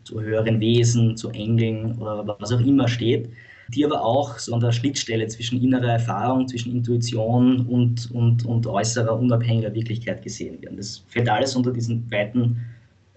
zu 0.04 0.22
höheren 0.22 0.60
Wesen, 0.60 1.18
zu 1.18 1.30
Engeln 1.32 1.98
oder 2.00 2.36
was 2.40 2.52
auch 2.52 2.60
immer 2.60 2.88
steht 2.88 3.30
die 3.70 3.86
aber 3.86 4.04
auch 4.04 4.38
so 4.38 4.54
an 4.54 4.60
der 4.60 4.72
Schnittstelle 4.72 5.28
zwischen 5.28 5.62
innerer 5.62 5.94
Erfahrung, 5.94 6.48
zwischen 6.48 6.72
Intuition 6.72 7.66
und, 7.68 8.12
und, 8.12 8.46
und 8.46 8.68
äußerer, 8.68 9.18
unabhängiger 9.20 9.74
Wirklichkeit 9.74 10.22
gesehen 10.22 10.62
werden. 10.62 10.78
Das 10.78 11.04
fällt 11.08 11.30
alles 11.30 11.56
unter 11.56 11.72
diesen 11.72 12.10
weiten 12.12 12.62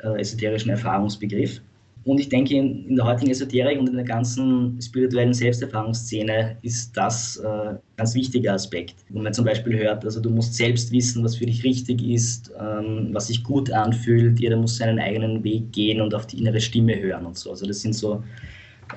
äh, 0.03 0.21
esoterischen 0.21 0.71
Erfahrungsbegriff. 0.71 1.61
Und 2.05 2.21
ich 2.21 2.29
denke, 2.29 2.55
in, 2.55 2.87
in, 2.87 2.97
der 2.97 3.05
heutigen 3.05 3.31
Esoterik 3.31 3.79
und 3.79 3.89
in 3.89 3.97
der 3.97 4.05
ganzen 4.05 4.81
spirituellen 4.81 5.35
Selbsterfahrungsszene 5.35 6.57
ist 6.63 6.97
das 6.97 7.37
äh, 7.37 7.47
ein 7.47 7.79
ganz 7.97 8.15
wichtiger 8.15 8.55
Aspekt. 8.55 8.95
Wenn 9.11 9.23
man 9.23 9.35
zum 9.35 9.45
Beispiel 9.45 9.79
hört, 9.79 10.05
also 10.05 10.21
du 10.21 10.31
musst 10.31 10.55
selbst 10.55 10.91
wissen, 10.91 11.23
was 11.23 11.37
für 11.37 11.47
dich 11.47 11.63
richtig 11.65 12.03
ist, 12.03 12.53
ähm, 12.59 13.11
was 13.13 13.27
sich 13.27 13.43
gut 13.45 13.71
anfühlt, 13.73 14.41
jeder 14.41 14.57
muss 14.57 14.77
seinen 14.77 14.99
eigenen 14.99 15.45
Weg 15.45 15.73
gehen 15.73 16.01
und 16.01 16.15
auf 16.15 16.27
die 16.27 16.39
innere 16.39 16.61
Stimme 16.61 16.99
hören 16.99 17.27
und 17.27 17.37
so. 17.37 17.51
Also 17.51 17.67
das 17.67 17.81
sind 17.81 17.95
so 17.95 18.23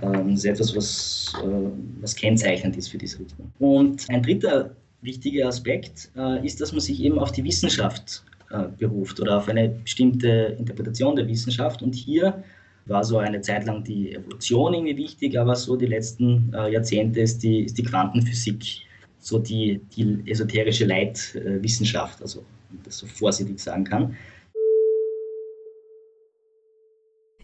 ähm, 0.02 0.30
ist 0.30 0.46
etwas, 0.46 0.76
was, 0.76 1.34
äh, 1.44 1.70
was 2.02 2.16
kennzeichnend 2.16 2.78
ist 2.78 2.90
für 2.90 2.98
diese 2.98 3.20
Richtung. 3.20 3.52
Und 3.60 4.10
ein 4.10 4.24
dritter 4.24 4.72
wichtiger 5.02 5.48
Aspekt 5.48 6.12
äh, 6.16 6.46
ist, 6.46 6.62
dass 6.62 6.72
man 6.72 6.82
sich 6.82 7.02
eben 7.02 7.20
auf 7.20 7.32
die 7.32 7.44
Wissenschaft 7.44 8.24
äh, 8.52 8.64
beruft 8.78 9.20
oder 9.20 9.38
auf 9.38 9.50
eine 9.50 9.70
bestimmte 9.70 10.56
Interpretation 10.58 11.16
der 11.16 11.28
Wissenschaft. 11.28 11.82
Und 11.82 11.96
hier 11.96 12.44
war 12.86 13.04
so 13.04 13.20
eine 13.20 13.42
Zeit 13.42 13.66
lang 13.66 13.84
die 13.84 14.14
Evolution 14.14 14.74
irgendwie 14.74 14.98
wichtig, 14.98 15.38
aber 15.40 15.56
so 15.56 15.76
die 15.76 15.86
letzten 15.86 16.52
Jahrzehnte 16.52 17.22
ist 17.22 17.44
die, 17.44 17.64
ist 17.64 17.78
die 17.78 17.84
Quantenphysik 17.84 18.82
so 19.20 19.38
die, 19.38 19.80
die 19.96 20.24
esoterische 20.26 20.86
Leitwissenschaft, 20.86 22.22
also 22.22 22.40
wenn 22.70 22.78
man 22.78 22.84
das 22.86 22.98
so 22.98 23.06
vorsichtig 23.06 23.60
sagen 23.60 23.84
kann. 23.84 24.18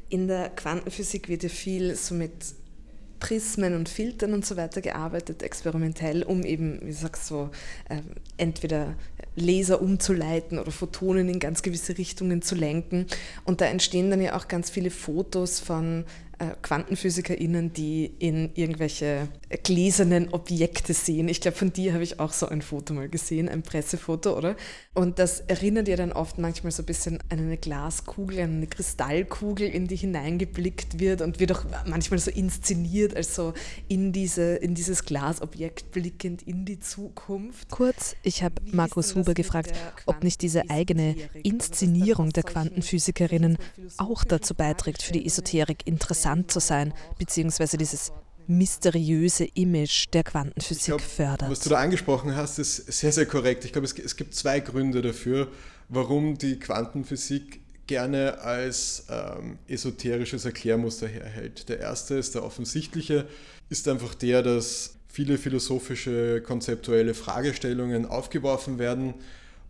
In 0.10 0.27
der 0.27 0.50
Quantenphysik 0.50 1.29
wird 1.29 1.44
ja 1.44 1.50
viel 1.50 1.96
so 1.96 2.15
mit 2.15 2.32
Prismen 3.19 3.75
und 3.75 3.89
Filtern 3.89 4.33
und 4.33 4.45
so 4.45 4.57
weiter 4.57 4.81
gearbeitet, 4.81 5.43
experimentell, 5.43 6.24
um 6.24 6.43
eben, 6.43 6.79
wie 6.83 6.91
sagst 6.91 7.27
so, 7.27 7.50
äh, 7.89 8.01
entweder 8.38 8.95
Laser 9.36 9.81
umzuleiten 9.81 10.59
oder 10.59 10.71
Photonen 10.71 11.29
in 11.29 11.39
ganz 11.39 11.62
gewisse 11.62 11.97
Richtungen 11.97 12.41
zu 12.41 12.55
lenken. 12.55 13.07
Und 13.45 13.62
da 13.62 13.65
entstehen 13.65 14.09
dann 14.09 14.21
ja 14.21 14.36
auch 14.36 14.47
ganz 14.47 14.69
viele 14.69 14.89
Fotos 14.89 15.59
von 15.59 16.05
QuantenphysikerInnen, 16.62 17.74
die 17.74 18.06
in 18.06 18.51
irgendwelche 18.53 19.27
gläsernen 19.63 20.29
Objekte 20.34 20.94
sehen. 20.94 21.29
Ich 21.29 21.41
glaube, 21.41 21.58
von 21.58 21.74
dir 21.74 21.94
habe 21.94 22.03
ich 22.03 22.20
auch 22.20 22.32
so 22.32 22.48
ein 22.48 22.62
Foto 22.62 22.94
mal 22.94 23.10
gesehen, 23.10 23.50
ein 23.50 23.63
Pressefoto, 23.63 24.38
oder? 24.38 24.56
Und 24.94 25.17
das 25.17 25.39
erinnert 25.39 25.88
ja 25.88 25.96
dann 25.96 26.12
oft 26.12 26.38
manchmal 26.38 26.72
so 26.72 26.84
ein 26.84 26.86
bisschen 26.86 27.20
an 27.29 27.39
eine 27.39 27.58
Glaskugel, 27.58 28.41
an 28.41 28.58
eine 28.58 28.67
Kristallkugel, 28.67 29.67
in 29.67 29.88
die 29.88 29.96
hineingeblickt 29.96 31.00
wird 31.00 31.22
und 31.22 31.39
wird 31.39 31.53
auch 31.53 31.65
manchmal 31.88 32.20
so 32.20 32.29
inszeniert, 32.29 33.15
als 33.15 33.34
so 33.34 33.53
in, 33.88 34.12
diese, 34.12 34.58
in 34.58 34.75
dieses 34.75 35.06
Glasobjekt 35.06 35.91
blickend 35.91 36.44
in 36.44 36.65
die 36.65 36.79
Zukunft. 36.79 37.72
Kurz, 37.72 38.15
ich 38.22 38.44
habe 38.44 38.56
Markus 38.72 39.15
Huber 39.15 39.34
gefragt, 39.34 39.74
ob 40.06 40.24
nicht 40.24 40.44
diese 40.44 40.70
eigene 40.70 41.15
Inszenierung 41.41 42.29
der 42.29 42.44
Quantenphysikerinnen 42.44 43.58
auch 43.98 44.24
dazu 44.24 44.53
beiträgt, 44.53 45.01
für 45.01 45.13
die 45.13 45.25
Esoterik 45.25 45.88
interessant 45.88 46.26
zu 46.48 46.60
sein, 46.60 46.93
beziehungsweise 47.17 47.77
dieses 47.77 48.12
mysteriöse 48.48 49.46
Image 49.55 50.05
der 50.13 50.24
Quantenphysik 50.24 50.86
glaub, 50.86 51.01
fördert. 51.01 51.50
Was 51.50 51.60
du 51.60 51.69
da 51.69 51.77
angesprochen 51.77 52.36
hast, 52.36 52.60
ist 52.60 52.91
sehr, 52.91 53.12
sehr 53.12 53.25
korrekt. 53.25 53.65
Ich 53.65 53.74
glaube, 53.74 53.86
es, 53.86 53.98
es 53.98 54.15
gibt 54.15 54.34
zwei 54.34 54.60
Gründe 54.60 55.01
dafür, 55.01 55.50
warum 55.89 56.38
die 56.38 56.57
Quantenphysik 56.57 57.62
gerne 57.88 58.39
als 58.41 59.05
ähm, 59.10 59.57
esoterisches 59.67 60.46
Erklärmuster 60.46 61.07
herhält. 61.07 61.69
Der 61.69 61.79
erste 61.79 62.15
ist 62.15 62.36
der 62.36 62.43
offensichtliche, 62.43 63.27
ist 63.69 63.88
einfach 63.88 64.13
der, 64.15 64.43
dass 64.43 64.96
viele 65.07 65.38
philosophische, 65.38 66.41
konzeptuelle 66.41 67.13
Fragestellungen 67.13 68.05
aufgeworfen 68.05 68.77
werden 68.77 69.13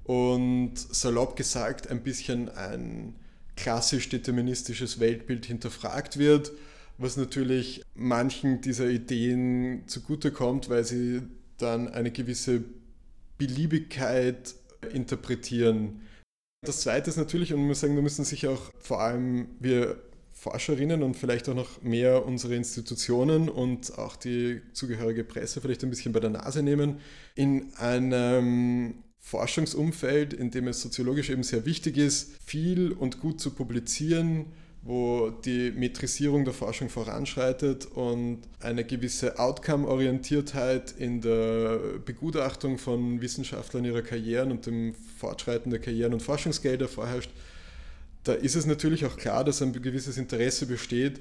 und 0.04 0.74
salopp 0.76 1.36
gesagt 1.36 1.90
ein 1.90 2.02
bisschen 2.02 2.50
ein 2.50 3.16
klassisch 3.58 4.08
deterministisches 4.08 5.00
Weltbild 5.00 5.46
hinterfragt 5.46 6.18
wird, 6.18 6.54
was 6.98 7.18
natürlich 7.18 7.84
manchen 7.96 8.62
dieser 8.62 8.90
Ideen 8.90 9.84
zugutekommt, 9.88 10.70
weil 10.70 10.86
sie 10.86 11.24
dann 11.58 11.90
eine 11.90 12.12
gewisse 12.12 12.64
Beliebigkeit 13.38 14.56
interpretieren. 14.94 16.02
Das 16.66 16.82
Zweite 16.82 17.10
ist 17.10 17.18
natürlich, 17.18 17.54
und 17.54 17.60
man 17.60 17.70
muss 17.70 17.82
sagen, 17.82 17.96
da 17.96 18.02
müssen 18.02 18.26
sich 18.26 18.48
auch 18.48 18.72
vor 18.80 19.02
allem 19.02 19.50
wir 19.60 20.02
Forscherinnen 20.32 21.02
und 21.02 21.16
vielleicht 21.16 21.50
auch 21.50 21.56
noch 21.56 21.82
mehr 21.82 22.26
unsere 22.26 22.56
Institutionen 22.56 23.50
und 23.50 23.98
auch 23.98 24.16
die 24.16 24.62
zugehörige 24.72 25.24
Presse 25.24 25.62
vielleicht 25.62 25.84
ein 25.84 25.90
bisschen 25.90 26.14
bei 26.14 26.20
der 26.20 26.30
Nase 26.30 26.62
nehmen. 26.62 27.00
In 27.34 27.74
einem 27.76 29.04
Forschungsumfeld, 29.28 30.34
in 30.34 30.52
dem 30.52 30.70
es 30.70 30.82
soziologisch 30.82 31.30
eben 31.30 31.44
sehr 31.44 31.66
wichtig 31.66 31.98
ist, 31.98 32.32
viel 32.46 32.94
und 32.94 33.20
gut 33.20 33.42
zu 33.42 33.52
publizieren, 33.52 34.46
wo 34.84 35.32
die 35.44 35.72
Metrisierung 35.72 36.46
der 36.46 36.54
Forschung 36.54 36.88
voranschreitet 36.88 37.88
und 37.88 38.40
eine 38.62 38.86
gewisse 38.86 39.38
Outcome-Orientiertheit 39.38 40.94
in 40.98 41.20
der 41.20 41.78
Begutachtung 42.06 42.78
von 42.78 43.20
Wissenschaftlern 43.20 43.84
ihrer 43.84 44.02
Karrieren 44.02 44.50
und 44.50 44.66
dem 44.66 44.96
Fortschreiten 45.18 45.72
der 45.72 45.82
Karrieren 45.82 46.14
und 46.14 46.22
Forschungsgelder 46.22 46.88
vorherrscht, 46.88 47.32
da 48.24 48.32
ist 48.32 48.56
es 48.56 48.66
natürlich 48.66 49.06
auch 49.06 49.18
klar, 49.18 49.44
dass 49.44 49.62
ein 49.62 49.74
gewisses 49.74 50.18
Interesse 50.18 50.68
besteht, 50.68 51.20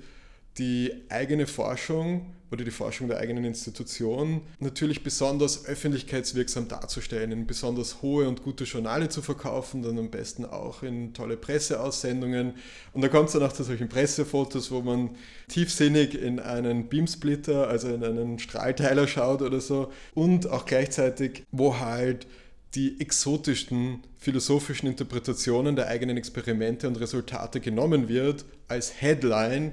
die 0.59 0.93
eigene 1.09 1.47
Forschung 1.47 2.33
oder 2.51 2.65
die 2.65 2.71
Forschung 2.71 3.09
der 3.09 3.19
eigenen 3.19 3.45
Institution 3.45 4.41
natürlich 4.61 5.03
besonders 5.03 5.67
öffentlichkeitswirksam 5.67 6.69
darzustellen, 6.69 7.33
in 7.33 7.47
besonders 7.47 8.03
hohe 8.03 8.29
und 8.29 8.43
gute 8.43 8.65
Journale 8.65 9.09
zu 9.09 9.21
verkaufen, 9.21 9.83
dann 9.83 9.99
am 9.99 10.11
besten 10.11 10.45
auch 10.45 10.83
in 10.83 11.13
tolle 11.13 11.37
Presseaussendungen. 11.37 12.55
Und 12.93 13.03
da 13.03 13.09
kommt 13.09 13.29
es 13.29 13.33
dann 13.33 13.43
auch 13.43 13.53
zu 13.53 13.65
solchen 13.65 13.89
Pressefotos, 13.89 14.71
wo 14.71 14.81
man 14.81 15.11
tiefsinnig 15.49 16.15
in 16.21 16.39
einen 16.39 16.89
Beamsplitter, 16.89 17.67
also 17.69 17.89
in 17.89 18.05
einen 18.05 18.39
Strahlteiler 18.39 19.09
schaut 19.09 19.43
oder 19.43 19.61
so 19.61 19.93
und 20.15 20.49
auch 20.49 20.67
gleichzeitig, 20.67 21.45
wo 21.51 21.81
halt 21.81 22.29
die 22.75 23.01
exotischsten 23.01 24.05
philosophischen 24.19 24.89
Interpretationen 24.89 25.77
der 25.77 25.89
eigenen 25.89 26.17
Experimente 26.17 26.87
und 26.87 27.01
Resultate 27.01 27.61
genommen 27.61 28.09
wird 28.09 28.45
als 28.69 29.01
Headline 29.01 29.73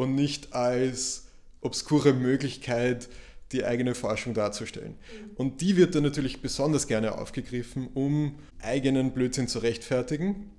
und 0.00 0.14
nicht 0.14 0.54
als 0.54 1.26
obskure 1.60 2.14
Möglichkeit, 2.14 3.08
die 3.52 3.64
eigene 3.64 3.94
Forschung 3.94 4.34
darzustellen. 4.34 4.92
Mhm. 4.92 5.30
Und 5.36 5.60
die 5.60 5.76
wird 5.76 5.94
dann 5.94 6.04
natürlich 6.04 6.40
besonders 6.40 6.86
gerne 6.86 7.18
aufgegriffen, 7.18 7.88
um 7.94 8.38
eigenen 8.60 9.12
Blödsinn 9.12 9.48
zu 9.48 9.58
rechtfertigen. 9.58 10.50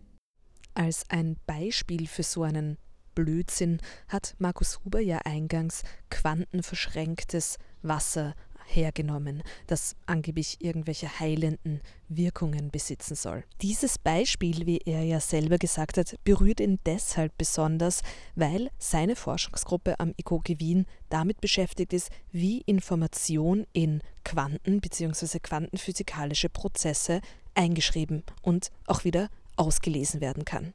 Als 0.73 1.09
ein 1.09 1.37
Beispiel 1.45 2.07
für 2.07 2.23
so 2.23 2.43
einen 2.43 2.77
Blödsinn 3.15 3.79
hat 4.07 4.35
Markus 4.37 4.79
Huber 4.83 4.99
ja 4.99 5.19
eingangs 5.25 5.83
quantenverschränktes 6.09 7.57
Wasser 7.81 8.35
hergenommen, 8.75 9.43
das 9.67 9.95
angeblich 10.05 10.57
irgendwelche 10.59 11.19
heilenden 11.19 11.81
Wirkungen 12.07 12.71
besitzen 12.71 13.15
soll. 13.15 13.43
Dieses 13.61 13.97
Beispiel, 13.97 14.65
wie 14.65 14.79
er 14.79 15.03
ja 15.03 15.19
selber 15.19 15.57
gesagt 15.57 15.97
hat, 15.97 16.15
berührt 16.23 16.59
ihn 16.59 16.79
deshalb 16.85 17.37
besonders, 17.37 18.01
weil 18.35 18.69
seine 18.77 19.15
Forschungsgruppe 19.15 19.99
am 19.99 20.13
IKOGE 20.17 20.59
Wien 20.59 20.85
damit 21.09 21.41
beschäftigt 21.41 21.93
ist, 21.93 22.09
wie 22.31 22.61
Information 22.61 23.65
in 23.73 24.01
Quanten 24.23 24.81
bzw. 24.81 25.39
quantenphysikalische 25.39 26.49
Prozesse 26.49 27.21
eingeschrieben 27.55 28.23
und 28.41 28.71
auch 28.87 29.03
wieder 29.03 29.29
ausgelesen 29.55 30.21
werden 30.21 30.45
kann. 30.45 30.73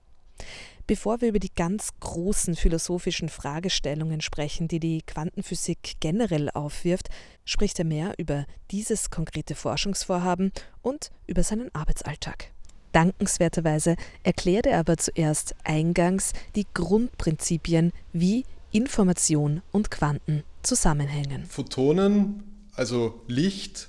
Bevor 0.87 1.21
wir 1.21 1.29
über 1.31 1.41
die 1.41 1.53
ganz 1.53 1.91
großen 1.99 2.55
philosophischen 2.55 3.29
Fragestellungen 3.29 4.21
sprechen, 4.21 4.69
die 4.69 4.79
die 4.79 5.03
Quantenphysik 5.03 5.95
generell 5.99 6.49
aufwirft, 6.51 7.09
spricht 7.45 7.79
er 7.81 7.85
mehr 7.85 8.15
über 8.19 8.47
dieses 8.71 9.11
konkrete 9.11 9.57
Forschungsvorhaben 9.57 10.53
und 10.83 11.11
über 11.27 11.43
seinen 11.43 11.75
Arbeitsalltag. 11.75 12.53
Dankenswerterweise 12.93 13.97
erklärt 14.23 14.67
er 14.67 14.79
aber 14.79 14.97
zuerst 14.97 15.55
eingangs 15.65 16.33
die 16.55 16.67
Grundprinzipien, 16.73 17.93
wie 18.13 18.45
Information 18.71 19.63
und 19.73 19.91
Quanten 19.91 20.45
zusammenhängen. 20.63 21.47
Photonen, 21.47 22.45
also 22.75 23.21
Licht, 23.27 23.89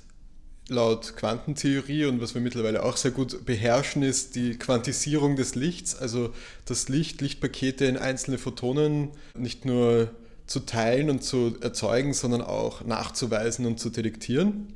laut 0.68 1.16
Quantentheorie 1.16 2.04
und 2.04 2.20
was 2.20 2.34
wir 2.34 2.40
mittlerweile 2.40 2.82
auch 2.82 2.96
sehr 2.96 3.10
gut 3.10 3.44
beherrschen, 3.46 4.02
ist 4.02 4.36
die 4.36 4.58
Quantisierung 4.58 5.36
des 5.36 5.54
Lichts, 5.54 5.96
also 5.96 6.32
das 6.66 6.88
Licht, 6.88 7.20
Lichtpakete 7.20 7.86
in 7.86 7.96
einzelne 7.96 8.38
Photonen 8.38 9.10
nicht 9.36 9.64
nur 9.64 10.10
zu 10.46 10.60
teilen 10.60 11.10
und 11.10 11.22
zu 11.22 11.56
erzeugen, 11.60 12.14
sondern 12.14 12.42
auch 12.42 12.84
nachzuweisen 12.84 13.66
und 13.66 13.80
zu 13.80 13.90
detektieren. 13.90 14.74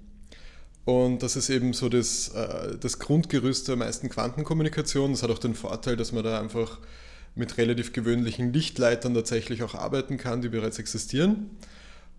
Und 0.85 1.23
das 1.23 1.37
ist 1.37 1.49
eben 1.49 1.73
so 1.75 1.89
das, 1.89 2.29
äh, 2.29 2.77
das 2.79 2.99
Grundgerüst 2.99 3.69
der 3.69 3.77
meisten 3.77 4.09
Quantenkommunikation. 4.09 5.13
Das 5.13 5.23
hat 5.23 5.31
auch 5.31 5.39
den 5.39 5.55
Vorteil, 5.55 5.97
dass 5.97 6.13
man 6.13 6.25
da 6.25 6.41
einfach 6.41 6.79
mit 7.35 7.57
relativ 7.57 7.93
gewöhnlichen 7.93 8.53
Lichtleitern 8.53 9.15
tatsächlich 9.15 9.63
auch 9.63 9.75
arbeiten 9.75 10.19
kann, 10.19 10.43
die 10.43 10.49
bereits 10.49 10.79
existieren. 10.79 11.51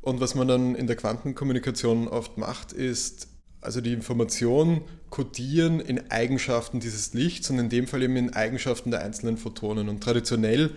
Und 0.02 0.20
was 0.20 0.34
man 0.36 0.48
dann 0.48 0.76
in 0.76 0.88
der 0.88 0.96
Quantenkommunikation 0.96 2.08
oft 2.08 2.38
macht, 2.38 2.74
ist 2.74 3.28
also 3.64 3.82
die 3.82 3.94
Information 3.94 4.82
kodieren 5.10 5.80
in 5.80 6.12
Eigenschaften 6.12 6.80
dieses 6.80 7.14
Lichts 7.14 7.50
und 7.50 7.60
in 7.60 7.70
dem 7.70 7.88
Fall 7.88 8.04
eben 8.04 8.16
in 8.16 8.34
Eigenschaften 8.34 8.92
der 8.92 9.02
einzelnen 9.02 9.38
Photonen. 9.38 9.90
Und 9.90 10.02
traditionell 10.02 10.72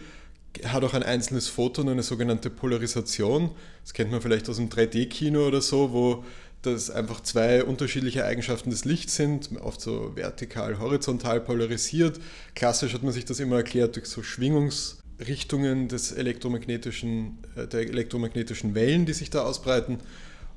hat 0.65 0.85
auch 0.85 0.95
ein 0.95 1.03
einzelnes 1.03 1.49
Photon 1.49 1.89
eine 1.89 2.03
sogenannte 2.03 2.51
Polarisation. 2.51 3.51
Das 3.83 3.93
kennt 3.93 4.11
man 4.11 4.21
vielleicht 4.21 4.49
aus 4.49 4.57
dem 4.57 4.69
3D-Kino 4.69 5.47
oder 5.47 5.61
so, 5.61 5.93
wo 5.93 6.25
das 6.63 6.91
einfach 6.91 7.21
zwei 7.23 7.65
unterschiedliche 7.65 8.25
Eigenschaften 8.25 8.71
des 8.71 8.85
Lichts 8.85 9.17
sind, 9.17 9.51
oft 9.61 9.81
so 9.81 10.13
vertikal, 10.17 10.79
horizontal 10.79 11.41
polarisiert. 11.41 12.21
Klassisch 12.55 12.93
hat 12.93 13.03
man 13.03 13.13
sich 13.13 13.25
das 13.25 13.41
immer 13.41 13.57
erklärt 13.57 13.97
durch 13.97 14.07
so 14.07 14.23
Schwingungsrichtungen 14.23 15.89
des 15.89 16.13
elektromagnetischen, 16.13 17.39
äh, 17.55 17.67
der 17.67 17.81
elektromagnetischen 17.81 18.75
Wellen, 18.75 19.07
die 19.07 19.13
sich 19.13 19.31
da 19.31 19.43
ausbreiten. 19.45 19.99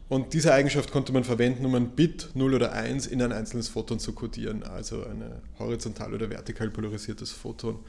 Und 0.10 0.34
diese 0.34 0.52
Eigenschaft 0.54 0.92
konnte 0.92 1.14
man 1.14 1.24
verwenden, 1.24 1.66
um 1.66 1.76
ein 1.76 1.92
Bit 1.92 2.32
0 2.34 2.56
oder 2.56 2.74
1 2.74 3.06
in 3.06 3.22
ein 3.22 3.32
einzelnes 3.32 3.70
Photon 3.70 4.00
zu 4.00 4.14
kodieren, 4.14 4.64
also 4.64 5.04
ein 5.04 5.24
horizontal 5.60 6.16
oder 6.16 6.32
vertikal 6.32 6.72
polarisiertes 6.72 7.32
Photon. 7.32 7.86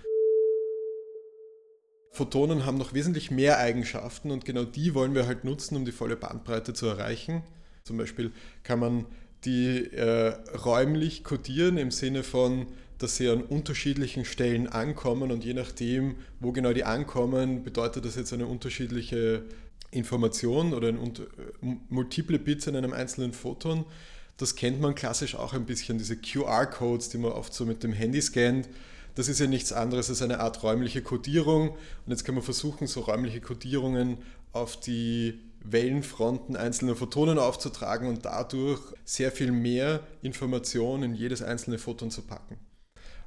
Photonen 2.12 2.66
haben 2.66 2.76
noch 2.76 2.92
wesentlich 2.92 3.30
mehr 3.30 3.58
Eigenschaften 3.58 4.30
und 4.30 4.44
genau 4.44 4.64
die 4.64 4.94
wollen 4.94 5.14
wir 5.14 5.26
halt 5.26 5.44
nutzen, 5.44 5.76
um 5.76 5.86
die 5.86 5.92
volle 5.92 6.16
Bandbreite 6.16 6.74
zu 6.74 6.86
erreichen. 6.86 7.42
Zum 7.84 7.96
Beispiel 7.96 8.32
kann 8.64 8.80
man 8.80 9.06
die 9.44 9.90
äh, 9.90 10.34
räumlich 10.64 11.24
kodieren 11.24 11.78
im 11.78 11.90
Sinne 11.90 12.22
von, 12.22 12.66
dass 12.98 13.16
sie 13.16 13.30
an 13.30 13.42
unterschiedlichen 13.42 14.26
Stellen 14.26 14.66
ankommen 14.66 15.30
und 15.32 15.42
je 15.42 15.54
nachdem, 15.54 16.16
wo 16.38 16.52
genau 16.52 16.74
die 16.74 16.84
ankommen, 16.84 17.62
bedeutet 17.62 18.04
das 18.04 18.16
jetzt 18.16 18.34
eine 18.34 18.46
unterschiedliche 18.46 19.44
Information 19.90 20.72
oder 20.72 20.88
ein, 20.88 20.98
äh, 20.98 21.76
multiple 21.88 22.38
Bits 22.38 22.66
in 22.66 22.76
einem 22.76 22.92
einzelnen 22.92 23.32
Photon. 23.32 23.84
Das 24.36 24.54
kennt 24.54 24.80
man 24.80 24.94
klassisch 24.94 25.34
auch 25.34 25.52
ein 25.52 25.66
bisschen, 25.66 25.98
diese 25.98 26.16
QR-Codes, 26.16 27.10
die 27.10 27.18
man 27.18 27.32
oft 27.32 27.52
so 27.52 27.66
mit 27.66 27.82
dem 27.82 27.92
Handy 27.92 28.22
scannt. 28.22 28.68
das 29.16 29.28
ist 29.28 29.40
ja 29.40 29.46
nichts 29.48 29.72
anderes 29.72 30.08
als 30.08 30.22
eine 30.22 30.38
Art 30.40 30.62
räumliche 30.62 31.02
Kodierung. 31.02 31.70
Und 31.70 32.10
jetzt 32.10 32.24
kann 32.24 32.36
man 32.36 32.44
versuchen, 32.44 32.86
so 32.86 33.00
räumliche 33.00 33.40
Kodierungen 33.40 34.18
auf 34.52 34.78
die 34.78 35.40
Wellenfronten 35.62 36.56
einzelner 36.56 36.96
Photonen 36.96 37.38
aufzutragen 37.38 38.08
und 38.08 38.24
dadurch 38.24 38.80
sehr 39.04 39.30
viel 39.30 39.52
mehr 39.52 40.00
Information 40.22 41.02
in 41.02 41.14
jedes 41.14 41.42
einzelne 41.42 41.78
Photon 41.78 42.10
zu 42.10 42.22
packen. 42.22 42.56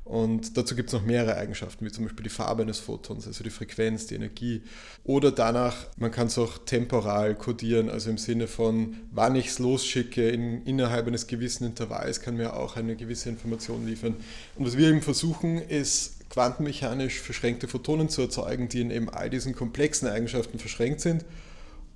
Und 0.05 0.57
dazu 0.57 0.75
gibt 0.75 0.89
es 0.89 0.93
noch 0.93 1.05
mehrere 1.05 1.37
Eigenschaften, 1.37 1.85
wie 1.85 1.91
zum 1.91 2.03
Beispiel 2.03 2.23
die 2.23 2.29
Farbe 2.29 2.63
eines 2.63 2.79
Photons, 2.79 3.25
also 3.25 3.41
die 3.43 3.49
Frequenz, 3.49 4.05
die 4.07 4.15
Energie. 4.15 4.61
Oder 5.05 5.31
danach, 5.31 5.87
man 5.97 6.11
kann 6.11 6.27
es 6.27 6.37
auch 6.37 6.57
temporal 6.57 7.35
kodieren, 7.35 7.89
also 7.89 8.09
im 8.09 8.17
Sinne 8.17 8.47
von, 8.47 8.97
wann 9.11 9.35
ich 9.35 9.47
es 9.47 9.59
losschicke, 9.59 10.29
in, 10.29 10.63
innerhalb 10.65 11.07
eines 11.07 11.27
gewissen 11.27 11.65
Intervalls 11.65 12.19
kann 12.19 12.35
mir 12.35 12.57
auch 12.57 12.75
eine 12.75 12.97
gewisse 12.97 13.29
Information 13.29 13.87
liefern. 13.87 14.15
Und 14.55 14.65
was 14.67 14.77
wir 14.77 14.89
eben 14.89 15.01
versuchen, 15.01 15.57
ist 15.57 16.29
quantenmechanisch 16.29 17.21
verschränkte 17.21 17.69
Photonen 17.69 18.09
zu 18.09 18.23
erzeugen, 18.23 18.67
die 18.67 18.81
in 18.81 18.91
eben 18.91 19.09
all 19.09 19.29
diesen 19.29 19.55
komplexen 19.55 20.09
Eigenschaften 20.09 20.59
verschränkt 20.59 20.99
sind 20.99 21.23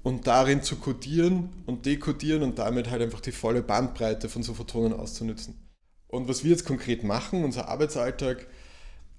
und 0.04 0.28
darin 0.28 0.64
zu 0.64 0.78
kodieren 0.78 1.50
und 1.66 1.86
dekodieren 1.86 2.44
und 2.44 2.58
damit 2.58 2.90
halt 2.90 3.02
einfach 3.02 3.20
die 3.20 3.34
volle 3.34 3.62
Bandbreite 3.62 4.30
von 4.30 4.44
so 4.44 4.54
Photonen 4.54 4.94
auszunutzen. 4.94 5.67
Und 6.08 6.28
was 6.28 6.44
wir 6.44 6.52
jetzt 6.52 6.66
konkret 6.66 7.04
machen, 7.04 7.44
unser 7.44 7.68
Arbeitsalltag, 7.68 8.48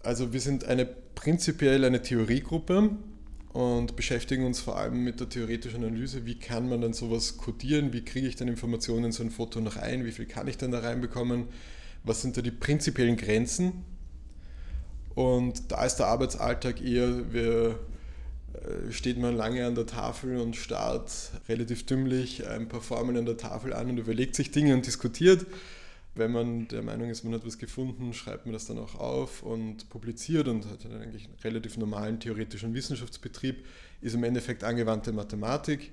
also 0.01 0.33
wir 0.33 0.41
sind 0.41 0.65
eine 0.65 0.87
prinzipiell 0.87 1.85
eine 1.85 2.03
Theoriegruppe 2.03 2.91
und 3.53 3.97
beschäftigen 3.97 4.47
uns 4.47 4.61
vor 4.61 4.79
allem 4.79 5.05
mit 5.05 5.21
der 5.21 5.29
theoretischen 5.29 5.85
Analyse, 5.85 6.25
wie 6.25 6.39
kann 6.39 6.69
man 6.69 6.81
dann 6.81 6.93
sowas 6.93 7.37
codieren, 7.37 7.93
wie 7.93 8.05
kriege 8.05 8.27
ich 8.27 8.37
dann 8.37 8.49
Informationen 8.49 9.07
in 9.07 9.13
so 9.13 9.23
ein 9.23 9.31
Foto 9.31 9.61
noch 9.61 9.77
ein, 9.77 10.05
wie 10.05 10.13
viel 10.13 10.27
kann 10.27 10.49
ich 10.49 10.57
dann 10.57 10.71
da 10.71 10.81
reinbekommen, 10.81 11.47
was 12.05 12.23
sind 12.23 12.37
da 12.37 12.43
die 12.43 12.51
prinzipiellen 12.51 13.17
Grenzen. 13.17 13.85
Und 15.15 15.73
da 15.73 15.85
ist 15.85 15.97
der 15.97 16.07
Arbeitsalltag 16.07 16.81
eher, 16.81 17.33
wir, 17.33 17.81
äh, 18.55 18.93
steht 18.93 19.19
man 19.19 19.37
lange 19.37 19.67
an 19.67 19.75
der 19.75 19.87
Tafel 19.87 20.39
und 20.39 20.55
starrt 20.55 21.11
relativ 21.49 21.85
dümmlich 21.85 22.47
ein 22.47 22.69
paar 22.69 22.81
Formeln 22.81 23.19
an 23.19 23.27
der 23.27 23.37
Tafel 23.37 23.73
an 23.73 23.91
und 23.91 23.99
überlegt 23.99 24.37
sich 24.37 24.53
Dinge 24.53 24.75
und 24.75 24.87
diskutiert 24.87 25.45
wenn 26.19 26.33
man 26.33 26.69
der 26.69 26.83
Meinung 26.83 27.09
ist, 27.09 27.25
man 27.25 27.35
hat 27.35 27.47
was 27.47 27.59
gefunden, 27.59 28.13
schreibt 28.13 28.47
man 28.47 28.53
das 28.53 28.67
dann 28.67 28.79
auch 28.79 28.95
auf 28.97 29.43
und 29.43 29.89
publiziert 29.89 30.49
und 30.49 30.67
hat 30.67 30.85
dann 30.85 31.01
eigentlich 31.01 31.25
einen 31.25 31.39
relativ 31.43 31.77
normalen 31.77 32.21
theoretischen 32.21 32.75
Wissenschaftsbetrieb, 32.75 33.65
ist 34.01 34.15
im 34.15 34.25
Endeffekt 34.25 34.65
angewandte 34.65 35.13
Mathematik. 35.13 35.93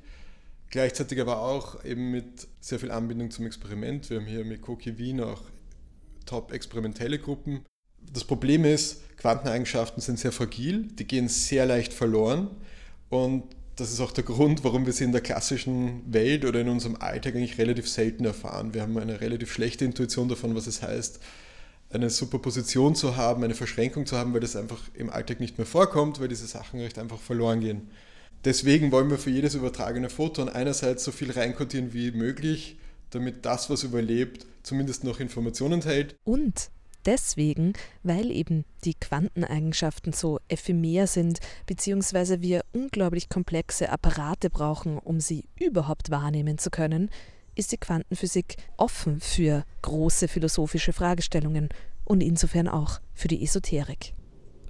Gleichzeitig 0.70 1.22
aber 1.22 1.41
auch 1.41 1.84
eben 1.86 2.12
mit 2.12 2.48
sehr 2.60 2.79
viel 2.79 2.91
Anbindung 2.91 3.32
zum 3.32 3.46
Experiment. 3.46 4.10
Wir 4.10 4.17
haben 4.17 4.25
hier 4.25 4.44
mit 4.44 4.62
Koki 4.62 4.98
Wien 4.98 5.22
auch 5.22 5.44
top 6.25 6.51
experimentelle 6.51 7.20
Gruppen. 7.20 7.63
Das 8.12 8.24
Problem 8.24 8.65
ist, 8.65 9.01
Quanteneigenschaften 9.17 10.01
sind 10.01 10.20
sehr 10.20 10.32
fragil, 10.32 10.88
die 10.88 11.05
gehen 11.05 11.27
sehr 11.29 11.65
leicht 11.65 11.94
verloren 11.94 12.50
und 13.10 13.44
das 13.75 13.91
ist 13.91 14.00
auch 14.00 14.12
der 14.12 14.24
Grund, 14.24 14.63
warum 14.63 14.86
wir 14.86 14.94
sie 14.94 15.03
in 15.03 15.12
der 15.12 15.22
klassischen 15.22 16.01
Welt 16.12 16.46
oder 16.46 16.62
in 16.62 16.70
unserem 16.70 16.96
Alltag 16.96 17.36
eigentlich 17.36 17.58
relativ 17.58 17.89
selten 17.89 18.25
erfahren. 18.25 18.74
Wir 18.74 18.82
haben 18.82 18.98
eine 18.98 19.20
relativ 19.22 19.51
schlechte 19.51 19.86
Intuition 19.86 20.29
davon, 20.29 20.55
was 20.55 20.67
es 20.67 20.82
heißt, 20.82 21.20
eine 21.89 22.10
Superposition 22.10 22.96
zu 22.96 23.15
haben, 23.17 23.44
eine 23.44 23.53
Verschränkung 23.53 24.05
zu 24.05 24.17
haben, 24.17 24.34
weil 24.34 24.39
das 24.39 24.55
einfach 24.55 24.79
im 24.94 25.10
Alltag 25.10 25.39
nicht 25.39 25.58
mehr 25.58 25.67
vorkommt, 25.67 26.20
weil 26.20 26.27
diese 26.27 26.48
Sachen 26.48 26.79
recht 26.79 26.98
einfach 26.98 27.20
verloren 27.20 27.60
gehen. 27.60 27.89
Deswegen 28.46 28.91
wollen 28.91 29.10
wir 29.10 29.17
für 29.17 29.29
jedes 29.29 29.55
übertragene 29.55 30.10
Photon 30.10 30.50
einerseits 30.50 31.03
so 31.03 31.12
viel 31.12 31.32
reinkodieren 31.32 31.94
wie 31.94 32.12
möglich, 32.12 32.77
damit 33.10 33.46
das, 33.46 33.70
was 33.70 33.84
überlebt, 33.84 34.46
zumindest 34.63 35.03
noch 35.03 35.20
Informationen 35.20 35.74
enthält. 35.74 36.15
Und 36.24 36.70
deswegen, 37.06 37.74
weil 38.04 38.32
eben 38.32 38.66
die 38.84 38.94
Quanteneigenschaften 38.94 40.14
so 40.14 40.40
ephemer 40.48 41.08
sind, 41.08 41.40
beziehungsweise 41.66 42.42
wir 42.42 42.64
unglaublich 42.74 43.30
komplexe 43.30 43.90
Apparate 43.90 44.50
brauchen, 44.50 44.98
um 44.98 45.20
sie 45.20 45.46
überhaupt 45.60 46.12
wahrnehmen 46.12 46.58
zu 46.58 46.70
können, 46.70 47.10
ist 47.56 47.72
die 47.72 47.78
Quantenphysik 47.78 48.58
offen 48.78 49.20
für 49.20 49.64
große 49.82 50.28
philosophische 50.28 50.94
Fragestellungen 50.94 51.70
und 52.04 52.22
insofern 52.22 52.68
auch 52.68 53.00
für 53.14 53.28
die 53.28 53.44
Esoterik. 53.44 54.14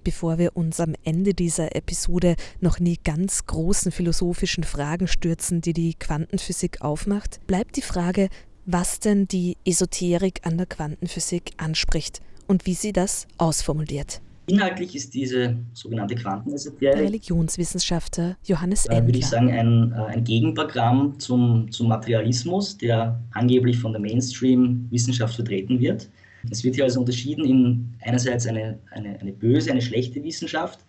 Bevor 0.04 0.38
wir 0.38 0.56
uns 0.56 0.80
am 0.80 0.94
Ende 1.04 1.34
dieser 1.34 1.76
Episode 1.76 2.36
noch 2.60 2.78
in 2.78 2.86
die 2.86 3.02
ganz 3.04 3.48
großen 3.48 3.92
philosophischen 3.92 4.64
Fragen 4.64 5.08
stürzen, 5.08 5.62
die 5.62 5.74
die 5.74 5.96
Quantenphysik 5.96 6.82
aufmacht, 6.82 7.40
bleibt 7.48 7.76
die 7.76 7.82
Frage, 7.82 8.30
was 8.68 9.00
denn 9.00 9.28
die 9.28 9.58
Esoterik 9.66 10.42
an 10.44 10.58
der 10.58 10.68
Quantenphysik 10.68 11.54
anspricht 11.58 12.22
und 12.48 12.66
wie 12.66 12.74
sie 12.74 12.94
das 12.94 13.28
ausformuliert. 13.38 14.22
Inhaltlich 14.48 14.96
ist 14.96 15.14
diese 15.14 15.58
sogenannte 15.74 16.14
Quantenesoterik 16.14 16.80
der 16.80 17.04
Religionswissenschaftler 17.04 18.38
Johannes 18.46 18.86
Endler. 18.86 19.02
Äh, 19.02 19.06
würde 19.08 19.20
ich 19.20 19.26
sagen, 19.26 19.50
ein, 19.50 19.92
äh, 19.92 20.14
ein 20.14 20.24
Gegenprogramm 20.24 21.20
zum, 21.20 21.72
zum 21.72 21.88
Materialismus, 21.88 22.78
der 22.78 23.20
angeblich 23.32 23.80
von 23.80 23.92
der 23.92 24.02
Mainstream-Wissenschaft 24.02 25.36
vertreten 25.36 25.80
wird. 25.80 26.10
Es 26.52 26.64
wird 26.64 26.76
hier 26.76 26.84
also 26.84 27.00
unterschieden 27.00 27.44
in 27.44 27.94
einerseits 28.02 28.46
eine, 28.46 28.78
eine, 28.92 29.20
eine 29.20 29.32
böse, 29.32 29.72
eine 29.72 29.82
schlechte 29.82 30.24
Wissenschaft, 30.24 30.80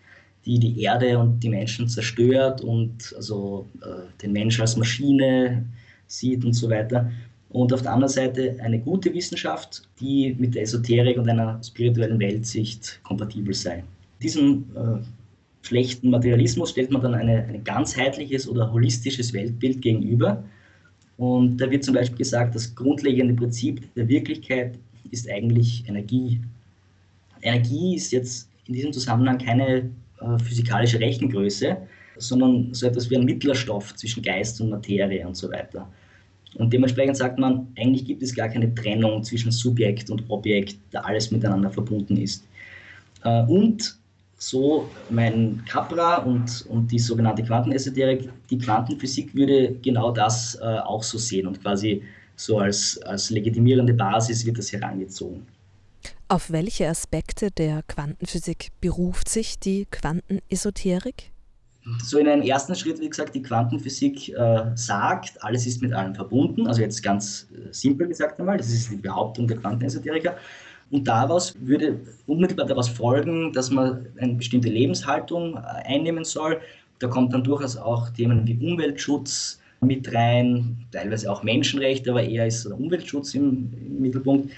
die 0.45 0.59
die 0.59 0.83
Erde 0.83 1.19
und 1.19 1.41
die 1.41 1.49
Menschen 1.49 1.89
zerstört 1.89 2.61
und 2.61 3.15
also 3.17 3.67
äh, 3.81 4.21
den 4.23 4.33
Menschen 4.33 4.61
als 4.61 4.77
Maschine 4.77 5.65
sieht 6.09 6.45
und 6.45 6.53
so 6.53 6.69
weiter 6.69 7.11
und 7.57 7.73
auf 7.73 7.81
der 7.81 7.93
anderen 7.93 8.13
Seite 8.13 8.59
eine 8.61 8.79
gute 8.79 9.15
Wissenschaft, 9.15 9.89
die 9.99 10.37
mit 10.39 10.55
der 10.55 10.63
Esoterik 10.65 11.17
und 11.17 11.27
einer 11.27 11.59
spirituellen 11.65 12.19
Weltsicht 12.21 13.01
kompatibel 13.03 13.55
sei. 13.55 13.83
Diesem 14.23 14.67
äh, 14.75 15.67
schlechten 15.67 16.11
Materialismus 16.11 16.73
stellt 16.73 16.91
man 16.91 17.01
dann 17.01 17.15
eine, 17.15 17.45
ein 17.45 17.65
ganzheitliches 17.65 18.47
oder 18.47 18.71
holistisches 18.71 19.33
Weltbild 19.33 19.81
gegenüber. 19.81 20.45
Und 21.17 21.57
da 21.57 21.71
wird 21.71 21.83
zum 21.83 21.95
Beispiel 21.95 22.19
gesagt, 22.19 22.55
das 22.55 22.75
grundlegende 22.75 23.33
Prinzip 23.33 23.83
der 23.95 24.07
Wirklichkeit 24.07 24.79
ist 25.11 25.27
eigentlich 25.31 25.83
Energie. 25.89 26.43
Energie 27.41 27.97
ist 27.97 28.13
jetzt 28.13 28.51
in 28.67 28.75
diesem 28.75 28.93
Zusammenhang 28.93 29.39
keine 29.39 29.89
äh, 30.21 30.39
physikalische 30.45 31.01
Rechengröße, 31.01 31.79
sondern 32.19 32.75
so 32.75 32.87
etwas 32.87 33.09
wie 33.09 33.17
ein 33.17 33.25
mittlerer 33.25 33.55
Stoff 33.55 33.95
zwischen 33.97 34.23
Geist 34.23 34.61
und 34.61 34.69
Materie 34.69 35.27
und 35.27 35.39
so 35.39 35.51
weiter. 35.51 35.89
Und 36.59 36.73
dementsprechend 36.73 37.17
sagt 37.17 37.39
man, 37.39 37.69
eigentlich 37.77 38.05
gibt 38.05 38.23
es 38.23 38.35
gar 38.35 38.49
keine 38.49 38.75
Trennung 38.75 39.23
zwischen 39.23 39.51
Subjekt 39.51 40.11
und 40.11 40.25
Objekt, 40.29 40.77
da 40.91 41.01
alles 41.01 41.31
miteinander 41.31 41.71
verbunden 41.71 42.17
ist. 42.17 42.47
Äh, 43.25 43.43
und 43.45 43.97
so 44.39 44.89
mein 45.11 45.63
Capra 45.67 46.19
und, 46.19 46.67
und 46.69 46.91
die 46.93 46.99
sogenannte 46.99 47.43
Quantenesoterik, 47.43 48.29
die 48.51 48.59
Quantenphysik 48.59 49.35
würde 49.35 49.75
genau 49.83 50.11
das 50.13 50.57
äh, 50.57 50.65
auch 50.65 51.03
so 51.03 51.19
sehen 51.19 51.47
und 51.47 51.61
quasi 51.63 52.03
so 52.37 52.59
als, 52.59 53.01
als 53.03 53.31
legitimierende 53.31 53.95
Basis 53.95 54.45
wird 54.45 54.59
das 54.59 54.73
herangezogen. 54.73 55.47
Auf 56.29 56.51
welche 56.51 56.89
Aspekte 56.89 57.51
der 57.51 57.83
Quantenphysik 57.87 58.69
beruft 58.81 59.29
sich 59.29 59.59
die 59.59 59.87
Quantenesoterik? 59.91 61.33
So 62.03 62.19
in 62.19 62.27
einem 62.27 62.43
ersten 62.43 62.75
Schritt, 62.75 63.01
wie 63.01 63.09
gesagt, 63.09 63.35
die 63.35 63.43
Quantenphysik 63.43 64.31
äh, 64.31 64.65
sagt, 64.75 65.43
alles 65.45 65.67
ist 65.67 65.83
mit 65.83 65.93
allem 65.93 66.15
verbunden. 66.15 66.67
Also 66.67 66.81
jetzt 66.83 67.03
ganz 67.03 67.49
äh, 67.53 67.73
simpel 67.73 68.09
gesagt 68.09 68.41
einmal, 68.41 68.57
das 68.57 68.73
ist 68.73 68.91
die 68.91 68.97
Behauptung 68.97 69.47
der 69.47 69.59
Quantenesoteriker. 69.59 70.37
Und 70.91 71.07
daraus 71.07 71.55
würde 71.61 72.01
unmittelbar 72.27 72.67
daraus 72.67 72.89
folgen, 72.89 73.53
dass 73.53 73.71
man 73.71 74.07
eine 74.19 74.35
bestimmte 74.35 74.69
Lebenshaltung 74.69 75.55
äh, 75.55 75.59
einnehmen 75.87 76.25
soll. 76.25 76.61
Da 76.99 77.07
kommt 77.07 77.33
dann 77.33 77.45
durchaus 77.45 77.77
auch 77.77 78.09
Themen 78.11 78.47
wie 78.47 78.59
Umweltschutz 78.67 79.61
mit 79.81 80.13
rein, 80.13 80.77
teilweise 80.91 81.31
auch 81.31 81.45
Menschenrechte, 81.45 82.11
aber 82.11 82.25
eher 82.25 82.47
ist 82.47 82.65
der 82.65 82.79
Umweltschutz 82.79 83.35
im, 83.35 83.73
im 83.87 84.01
Mittelpunkt. 84.01 84.51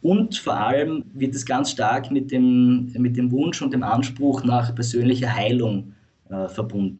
Und 0.00 0.36
vor 0.36 0.54
allem 0.54 1.04
wird 1.14 1.34
es 1.34 1.46
ganz 1.46 1.70
stark 1.70 2.10
mit 2.10 2.32
dem, 2.32 2.92
mit 2.98 3.16
dem 3.16 3.30
Wunsch 3.30 3.62
und 3.62 3.72
dem 3.72 3.84
Anspruch 3.84 4.42
nach 4.42 4.74
persönlicher 4.74 5.32
Heilung 5.32 5.94
äh, 6.32 6.48
verbunden. 6.48 6.98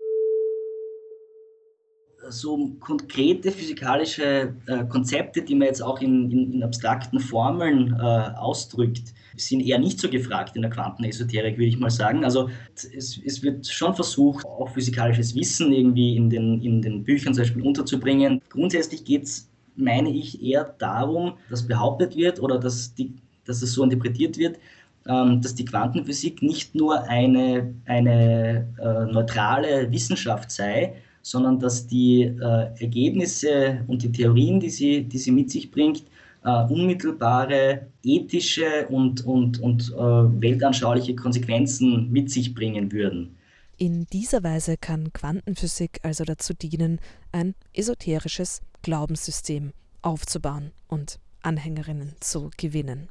So 2.28 2.70
konkrete 2.78 3.50
physikalische 3.50 4.54
äh, 4.66 4.84
Konzepte, 4.84 5.42
die 5.42 5.56
man 5.56 5.66
jetzt 5.66 5.82
auch 5.82 6.00
in, 6.00 6.30
in, 6.30 6.52
in 6.52 6.62
abstrakten 6.62 7.18
Formeln 7.18 7.96
äh, 7.98 8.02
ausdrückt, 8.38 9.12
sind 9.36 9.60
eher 9.60 9.78
nicht 9.78 9.98
so 9.98 10.08
gefragt 10.08 10.54
in 10.54 10.62
der 10.62 10.70
Quantenesoterik, 10.70 11.56
würde 11.56 11.66
ich 11.68 11.78
mal 11.78 11.90
sagen. 11.90 12.24
Also 12.24 12.48
es, 12.74 13.18
es, 13.24 13.42
wird 13.42 13.66
schon 13.66 13.94
versucht, 13.94 14.44
auch 14.44 14.68
physikalisches 14.68 15.34
Wissen 15.34 15.72
irgendwie 15.72 16.16
in 16.16 16.30
den, 16.30 16.60
in 16.60 16.80
den 16.80 17.02
Büchern 17.02 17.34
zum 17.34 17.42
Beispiel 17.42 17.62
unterzubringen. 17.62 18.40
Grundsätzlich 18.50 19.04
geht 19.04 19.24
es, 19.24 19.50
meine 19.74 20.10
ich, 20.10 20.42
eher 20.42 20.76
darum, 20.78 21.38
dass 21.50 21.66
behauptet 21.66 22.14
wird 22.16 22.40
oder 22.40 22.58
dass, 22.58 22.94
die, 22.94 23.14
dass 23.44 23.62
es 23.62 23.72
so 23.72 23.82
interpretiert 23.82 24.38
wird, 24.38 24.58
dass 25.04 25.54
die 25.54 25.64
Quantenphysik 25.64 26.42
nicht 26.42 26.74
nur 26.74 27.02
eine, 27.08 27.74
eine 27.86 28.68
äh, 28.80 29.12
neutrale 29.12 29.90
Wissenschaft 29.90 30.50
sei, 30.50 30.94
sondern 31.22 31.58
dass 31.58 31.86
die 31.86 32.22
äh, 32.22 32.68
Ergebnisse 32.80 33.84
und 33.86 34.02
die 34.02 34.12
Theorien, 34.12 34.60
die 34.60 34.70
sie, 34.70 35.04
die 35.04 35.18
sie 35.18 35.30
mit 35.30 35.50
sich 35.50 35.70
bringt, 35.70 36.04
äh, 36.44 36.64
unmittelbare 36.64 37.86
ethische 38.02 38.86
und, 38.88 39.24
und, 39.24 39.60
und 39.60 39.92
äh, 39.92 39.96
weltanschauliche 39.96 41.14
Konsequenzen 41.14 42.10
mit 42.10 42.30
sich 42.30 42.54
bringen 42.54 42.90
würden. 42.92 43.36
In 43.78 44.06
dieser 44.12 44.42
Weise 44.42 44.76
kann 44.76 45.12
Quantenphysik 45.12 46.00
also 46.02 46.24
dazu 46.24 46.54
dienen, 46.54 47.00
ein 47.32 47.54
esoterisches 47.72 48.60
Glaubenssystem 48.82 49.72
aufzubauen 50.02 50.72
und 50.88 51.18
Anhängerinnen 51.42 52.14
zu 52.20 52.50
gewinnen. 52.56 53.08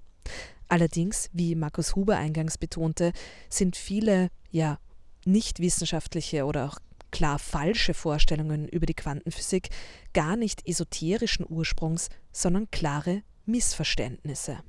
Allerdings, 0.68 1.30
wie 1.34 1.56
Markus 1.56 1.96
Huber 1.96 2.18
eingangs 2.18 2.58
betonte, 2.58 3.12
sind 3.50 3.76
viele 3.76 4.30
ja 4.52 4.80
nicht 5.26 5.60
wissenschaftliche 5.60 6.46
oder 6.46 6.66
auch 6.66 6.80
klar 7.12 7.40
falsche 7.40 7.94
Vorstellungen 7.94 8.68
über 8.68 8.86
die 8.86 8.94
Quantenphysik 8.94 9.70
gar 10.14 10.36
nicht 10.38 10.68
esoterischen 10.68 11.46
Ursprungs, 11.48 12.10
sondern 12.32 12.72
klare 12.72 13.24
Missverständnisse. 13.46 14.60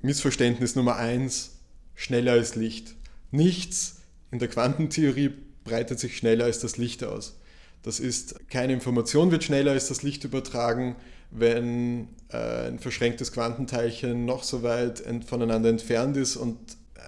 Missverständnis 0.00 0.76
Nummer 0.76 0.96
eins, 0.96 1.58
schneller 1.94 2.32
als 2.32 2.56
Licht. 2.56 2.96
Nichts 3.30 4.00
in 4.30 4.38
der 4.38 4.48
Quantentheorie 4.48 5.30
breitet 5.64 6.00
sich 6.00 6.16
schneller 6.16 6.46
als 6.46 6.60
das 6.60 6.78
Licht 6.78 7.04
aus. 7.04 7.38
Das 7.82 8.00
ist, 8.00 8.48
keine 8.48 8.72
Information 8.72 9.30
wird 9.30 9.44
schneller 9.44 9.72
als 9.72 9.88
das 9.88 10.02
Licht 10.02 10.24
übertragen, 10.24 10.96
wenn 11.30 12.08
äh, 12.28 12.68
ein 12.68 12.78
verschränktes 12.78 13.32
Quantenteilchen 13.32 14.24
noch 14.24 14.42
so 14.42 14.62
weit 14.62 15.02
voneinander 15.26 15.68
entfernt 15.68 16.16
ist 16.16 16.36
und 16.36 16.58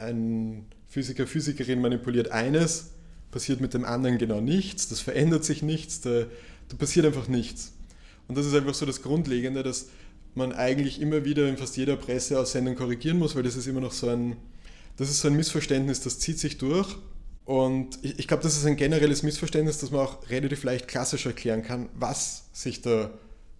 ein 0.00 0.66
Physiker, 0.88 1.26
Physikerin 1.26 1.80
manipuliert 1.80 2.30
eines, 2.30 2.90
passiert 3.30 3.60
mit 3.60 3.74
dem 3.74 3.84
anderen 3.84 4.18
genau 4.18 4.40
nichts, 4.40 4.88
das 4.88 5.00
verändert 5.00 5.44
sich 5.44 5.62
nichts, 5.62 6.00
da, 6.02 6.26
da 6.68 6.76
passiert 6.76 7.06
einfach 7.06 7.28
nichts. 7.28 7.72
Und 8.28 8.38
das 8.38 8.46
ist 8.46 8.54
einfach 8.54 8.74
so 8.74 8.86
das 8.86 9.02
Grundlegende, 9.02 9.62
dass 9.62 9.88
man 10.34 10.52
eigentlich 10.52 11.00
immer 11.00 11.24
wieder 11.24 11.48
in 11.48 11.56
fast 11.56 11.76
jeder 11.76 11.96
Presseaussendung 11.96 12.76
korrigieren 12.76 13.18
muss, 13.18 13.34
weil 13.34 13.42
das 13.42 13.56
ist 13.56 13.66
immer 13.66 13.80
noch 13.80 13.92
so 13.92 14.08
ein, 14.08 14.36
das 14.96 15.10
ist 15.10 15.20
so 15.20 15.28
ein 15.28 15.34
Missverständnis, 15.34 16.00
das 16.00 16.18
zieht 16.18 16.38
sich 16.38 16.58
durch. 16.58 16.96
Und 17.44 17.98
ich, 18.02 18.20
ich 18.20 18.28
glaube, 18.28 18.42
das 18.42 18.56
ist 18.56 18.64
ein 18.66 18.76
generelles 18.76 19.22
Missverständnis, 19.22 19.78
das 19.78 19.90
man 19.90 20.00
auch 20.00 20.30
relativ 20.30 20.62
leicht 20.62 20.88
klassisch 20.88 21.26
erklären 21.26 21.62
kann, 21.62 21.88
was 21.94 22.44
sich 22.52 22.82
da 22.82 23.10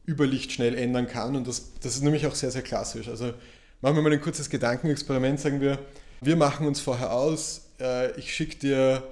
über 0.05 0.27
Licht 0.27 0.53
schnell 0.53 0.75
ändern 0.75 1.07
kann. 1.07 1.37
Und 1.37 1.47
das, 1.47 1.73
das 1.81 1.95
ist 1.95 2.03
nämlich 2.03 2.27
auch 2.27 2.35
sehr, 2.35 2.51
sehr 2.51 2.63
klassisch. 2.63 3.09
Also 3.09 3.33
machen 3.81 3.97
wir 3.97 4.03
mal 4.03 4.13
ein 4.13 4.21
kurzes 4.21 4.51
Gedankenexperiment, 4.51 5.41
sagen 5.41 5.61
wir, 5.61 5.79
wir 6.21 6.37
machen 6.37 6.67
uns 6.67 6.81
vorher 6.81 7.13
aus, 7.13 7.69
äh, 7.81 8.13
ich 8.19 8.35
schicke 8.35 8.57
dir 8.57 9.03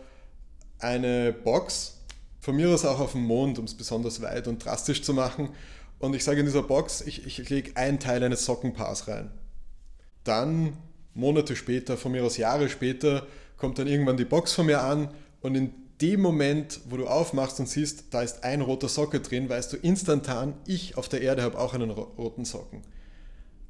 eine 0.79 1.33
Box, 1.33 1.97
von 2.41 2.57
mir 2.57 2.71
aus 2.71 2.85
auch 2.85 3.01
auf 3.01 3.13
dem 3.13 3.23
Mond, 3.23 3.59
um 3.59 3.65
es 3.65 3.75
besonders 3.75 4.23
weit 4.23 4.49
und 4.49 4.65
drastisch 4.65 5.03
zu 5.03 5.13
machen. 5.13 5.51
Und 5.99 6.15
ich 6.15 6.25
sage 6.25 6.41
in 6.41 6.47
dieser 6.47 6.63
Box, 6.63 7.03
ich, 7.03 7.27
ich 7.27 7.51
lege 7.51 7.77
einen 7.77 7.99
Teil 7.99 8.23
eines 8.23 8.45
Sockenpaars 8.47 9.09
rein. 9.09 9.31
Dann, 10.25 10.77
Monate 11.15 11.57
später, 11.57 11.97
von 11.97 12.13
mir 12.13 12.25
aus 12.25 12.39
Jahre 12.39 12.69
später, 12.69 13.27
kommt 13.59 13.79
dann 13.79 13.87
irgendwann 13.87 14.17
die 14.17 14.25
Box 14.25 14.53
von 14.53 14.67
mir 14.67 14.83
an 14.83 15.13
und 15.43 15.55
in 15.55 15.73
dem 16.01 16.21
Moment, 16.21 16.81
wo 16.89 16.97
du 16.97 17.07
aufmachst 17.07 17.61
und 17.61 17.69
siehst, 17.69 18.05
da 18.11 18.23
ist 18.23 18.45
ein 18.45 18.61
roter 18.61 18.89
Socke 18.89 19.21
drin, 19.21 19.49
weißt 19.49 19.73
du 19.73 19.77
instantan, 19.77 20.55
ich 20.67 20.97
auf 20.97 21.09
der 21.09 21.21
Erde 21.21 21.43
habe 21.43 21.59
auch 21.59 21.75
einen 21.75 21.91
roten 21.91 22.45
Socken. 22.45 22.83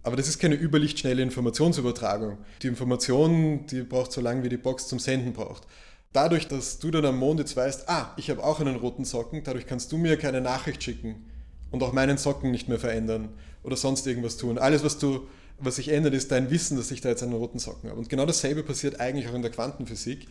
Aber 0.03 0.17
das 0.17 0.29
ist 0.29 0.39
keine 0.39 0.55
überlichtschnelle 0.55 1.23
Informationsübertragung. 1.23 2.39
Die 2.63 2.69
Information, 2.69 3.67
die 3.67 3.83
braucht 3.83 4.13
so 4.13 4.21
lange, 4.21 4.43
wie 4.43 4.49
die 4.49 4.57
Box 4.57 4.89
zum 4.89 4.99
Senden 4.99 5.33
braucht. 5.33 5.67
Dadurch, 6.13 6.49
dass 6.49 6.79
du 6.79 6.91
dann 6.91 7.05
am 7.05 7.19
Mond 7.19 7.39
jetzt 7.39 7.57
weißt, 7.57 7.89
ah, 7.89 8.13
ich 8.17 8.31
habe 8.31 8.43
auch 8.43 8.61
einen 8.61 8.77
roten 8.77 9.05
Socken, 9.05 9.45
dadurch 9.45 9.67
kannst 9.67 9.93
du 9.93 9.99
mir 9.99 10.17
keine 10.17 10.41
Nachricht 10.41 10.83
schicken 10.83 11.27
und 11.71 11.83
auch 11.83 11.93
meinen 11.93 12.19
Socken 12.19 12.51
nicht 12.51 12.69
mehr 12.69 12.79
verändern 12.79 13.29
oder 13.63 13.77
sonst 13.77 14.07
irgendwas 14.07 14.37
tun. 14.37 14.59
Alles, 14.59 14.83
was 14.83 14.99
du, 14.99 15.29
was 15.59 15.77
sich 15.77 15.89
ändert, 15.89 16.15
ist 16.15 16.33
dein 16.33 16.51
Wissen, 16.51 16.77
dass 16.77 16.91
ich 16.91 17.01
da 17.01 17.11
jetzt 17.11 17.23
einen 17.23 17.35
roten 17.35 17.59
Socken 17.59 17.91
habe. 17.91 17.99
Und 17.99 18.09
genau 18.09 18.27
dasselbe 18.27 18.63
passiert 18.63 18.99
eigentlich 18.99 19.29
auch 19.29 19.35
in 19.35 19.43
der 19.43 19.51
Quantenphysik, 19.51 20.27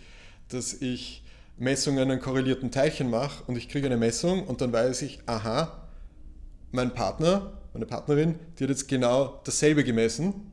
dass 0.49 0.73
ich 0.73 1.23
Messungen 1.59 2.09
an 2.09 2.19
korrelierten 2.19 2.71
Teilchen 2.71 3.09
mache 3.09 3.43
und 3.45 3.57
ich 3.57 3.67
kriege 3.67 3.85
eine 3.85 3.97
Messung 3.97 4.47
und 4.47 4.61
dann 4.61 4.71
weiß 4.71 5.01
ich, 5.01 5.19
aha, 5.25 5.87
mein 6.71 6.93
Partner, 6.93 7.53
meine 7.73 7.85
Partnerin, 7.85 8.39
die 8.57 8.63
hat 8.63 8.69
jetzt 8.69 8.87
genau 8.87 9.41
dasselbe 9.43 9.83
gemessen, 9.83 10.51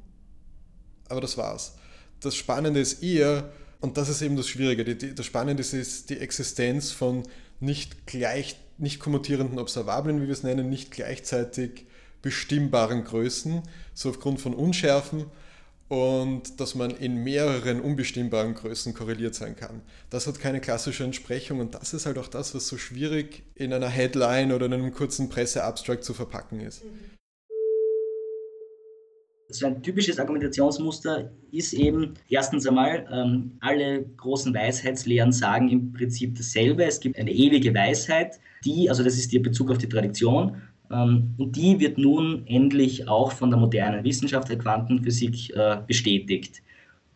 aber 1.09 1.21
das 1.21 1.39
war's. 1.39 1.77
Das 2.21 2.35
Spannende 2.35 2.81
ist 2.81 3.03
eher, 3.03 3.51
und 3.81 3.97
das 3.97 4.09
ist 4.09 4.21
eben 4.21 4.37
das 4.37 4.49
Schwierige. 4.49 4.85
Die, 4.85 4.99
die, 4.99 5.15
das 5.15 5.27
Spannende 5.27 5.63
ist 5.63 6.11
die 6.11 6.19
Existenz 6.19 6.91
von 6.91 7.23
nicht 7.61 8.07
gleich, 8.07 8.57
nicht 8.79 8.99
kommutierenden 8.99 9.59
Observablen, 9.59 10.21
wie 10.21 10.27
wir 10.27 10.33
es 10.33 10.43
nennen, 10.43 10.69
nicht 10.69 10.91
gleichzeitig 10.91 11.87
bestimmbaren 12.21 13.05
Größen, 13.05 13.63
so 13.95 14.11
aufgrund 14.11 14.41
von 14.41 14.55
Unschärfen 14.55 15.27
und 15.89 16.61
dass 16.61 16.75
man 16.75 16.91
in 16.91 17.23
mehreren 17.23 17.81
unbestimmbaren 17.81 18.55
Größen 18.55 18.95
korreliert 18.95 19.35
sein 19.35 19.55
kann. 19.55 19.83
Das 20.11 20.27
hat 20.27 20.41
keine 20.41 20.61
klassische 20.61 21.05
Entsprechung 21.05 21.61
und 21.61 21.75
das 21.75 21.95
ist 21.95 22.07
halt 22.07 22.19
auch 22.19 22.29
das, 22.29 22.55
was 22.55 22.67
so 22.67 22.77
schwierig 22.77 23.45
in 23.55 23.73
einer 23.73 23.89
Headline 23.89 24.53
oder 24.53 24.67
in 24.67 24.75
einem 24.75 24.93
kurzen 24.93 25.29
Presseabstract 25.29 26.03
zu 26.03 26.15
verpacken 26.15 26.61
ist. 26.61 26.83
So 29.49 29.67
ein 29.67 29.81
typisches 29.81 30.19
Argumentationsmuster 30.19 31.31
ist 31.53 31.73
eben 31.73 32.15
erstens 32.29 32.67
einmal, 32.67 33.07
ähm, 33.13 33.53
alle 33.61 34.05
großen 34.17 34.53
Weisheitslehren 34.53 35.31
sagen 35.31 35.69
im 35.69 35.93
Prinzip 35.93 36.37
dasselbe. 36.37 36.85
Es 36.85 36.99
gibt 36.99 37.17
eine 37.17 37.31
ewige 37.31 37.73
Weisheit, 37.73 38.41
die, 38.65 38.91
also 38.91 39.05
das 39.05 39.17
ist 39.17 39.33
der 39.33 39.39
Bezug 39.39 39.71
auf 39.71 39.79
die 39.79 39.89
Tradition, 39.89 40.61
die 40.91 41.81
wird 41.81 41.99
nun 41.99 42.47
endlich 42.47 43.09
auch 43.09 43.33
von 43.33 43.51
der 43.51 43.59
modernen 43.59 44.05
Wissenschaft 44.05 44.49
der 44.49 44.59
Quantenphysik 44.59 45.51
äh, 45.57 45.79
bestätigt. 45.87 46.63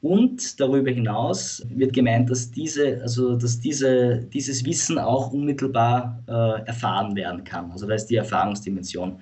Und 0.02 0.58
darüber 0.58 0.90
hinaus 0.90 1.62
wird 1.68 1.92
gemeint, 1.92 2.30
dass, 2.30 2.50
diese, 2.50 3.00
also 3.02 3.36
dass 3.36 3.60
diese, 3.60 4.26
dieses 4.32 4.64
Wissen 4.64 4.98
auch 4.98 5.32
unmittelbar 5.32 6.22
äh, 6.26 6.66
erfahren 6.66 7.14
werden 7.14 7.44
kann. 7.44 7.70
Also 7.70 7.86
da 7.86 7.94
ist 7.94 8.06
die 8.06 8.16
Erfahrungsdimension. 8.16 9.18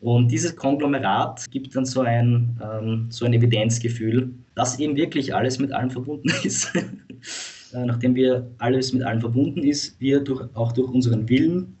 Und 0.00 0.30
dieses 0.30 0.54
Konglomerat 0.56 1.48
gibt 1.50 1.74
dann 1.74 1.84
so 1.84 2.00
ein, 2.00 2.58
ähm, 2.62 3.06
so 3.08 3.24
ein 3.24 3.32
Evidenzgefühl, 3.32 4.30
dass 4.54 4.78
eben 4.78 4.96
wirklich 4.96 5.34
alles 5.34 5.58
mit 5.58 5.72
allem 5.72 5.90
verbunden 5.90 6.30
ist. 6.42 6.74
äh, 6.74 7.84
nachdem 7.84 8.14
wir 8.16 8.50
alles 8.58 8.92
mit 8.92 9.02
allem 9.04 9.20
verbunden 9.20 9.62
ist, 9.62 9.98
wir 10.00 10.20
durch, 10.20 10.44
auch 10.54 10.72
durch 10.72 10.90
unseren 10.90 11.28
Willen, 11.28 11.75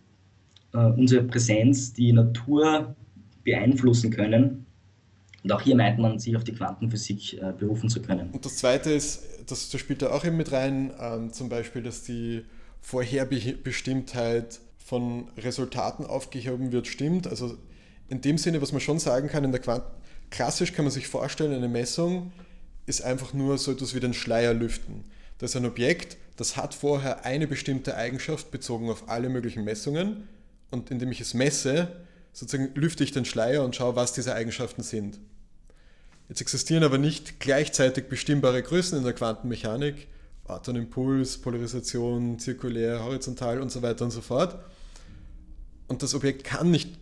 äh, 0.72 0.78
unsere 0.78 1.22
Präsenz 1.22 1.92
die 1.92 2.12
Natur 2.12 2.94
beeinflussen 3.44 4.10
können. 4.10 4.66
Und 5.42 5.52
auch 5.52 5.60
hier 5.60 5.76
meint 5.76 5.98
man, 5.98 6.18
sich 6.18 6.36
auf 6.36 6.44
die 6.44 6.52
Quantenphysik 6.52 7.34
äh, 7.34 7.52
berufen 7.56 7.88
zu 7.88 8.02
können. 8.02 8.30
Und 8.32 8.44
das 8.44 8.56
Zweite 8.56 8.90
ist, 8.90 9.22
das, 9.46 9.70
das 9.70 9.80
spielt 9.80 10.02
da 10.02 10.10
auch 10.10 10.24
eben 10.24 10.36
mit 10.36 10.50
rein, 10.52 10.92
ähm, 11.00 11.32
zum 11.32 11.48
Beispiel, 11.48 11.82
dass 11.82 12.02
die 12.02 12.42
Vorherbestimmtheit 12.80 14.60
von 14.76 15.28
Resultaten 15.36 16.04
aufgehoben 16.04 16.72
wird, 16.72 16.86
stimmt. 16.86 17.26
Also 17.26 17.56
in 18.08 18.20
dem 18.20 18.38
Sinne, 18.38 18.62
was 18.62 18.72
man 18.72 18.80
schon 18.80 18.98
sagen 18.98 19.28
kann, 19.28 19.44
in 19.44 19.52
der 19.52 19.60
Quant 19.60 19.84
klassisch 20.30 20.72
kann 20.72 20.84
man 20.84 20.92
sich 20.92 21.08
vorstellen, 21.08 21.52
eine 21.52 21.68
Messung 21.68 22.32
ist 22.86 23.02
einfach 23.02 23.32
nur 23.32 23.58
so 23.58 23.72
etwas 23.72 23.94
wie 23.94 24.00
den 24.00 24.14
Schleier 24.14 24.54
lüften. 24.54 25.04
Das 25.38 25.50
ist 25.50 25.56
ein 25.56 25.66
Objekt, 25.66 26.16
das 26.36 26.56
hat 26.56 26.74
vorher 26.74 27.24
eine 27.24 27.46
bestimmte 27.46 27.96
Eigenschaft 27.96 28.50
bezogen 28.50 28.90
auf 28.90 29.08
alle 29.08 29.28
möglichen 29.28 29.64
Messungen 29.64 30.28
und 30.70 30.90
indem 30.90 31.12
ich 31.12 31.20
es 31.20 31.34
messe, 31.34 31.88
sozusagen 32.32 32.74
lüfte 32.74 33.04
ich 33.04 33.12
den 33.12 33.24
Schleier 33.24 33.64
und 33.64 33.76
schaue, 33.76 33.96
was 33.96 34.12
diese 34.12 34.34
Eigenschaften 34.34 34.82
sind. 34.82 35.18
Jetzt 36.28 36.40
existieren 36.40 36.82
aber 36.82 36.98
nicht 36.98 37.40
gleichzeitig 37.40 38.08
bestimmbare 38.08 38.62
Größen 38.62 38.98
in 38.98 39.04
der 39.04 39.12
Quantenmechanik, 39.12 40.08
Ortonimpuls, 40.44 41.38
Polarisation, 41.38 42.38
zirkulär, 42.38 43.04
horizontal 43.04 43.60
und 43.60 43.70
so 43.70 43.82
weiter 43.82 44.04
und 44.04 44.10
so 44.10 44.20
fort. 44.20 44.58
Und 45.88 46.02
das 46.02 46.14
Objekt 46.14 46.44
kann 46.44 46.70
nicht 46.70 46.98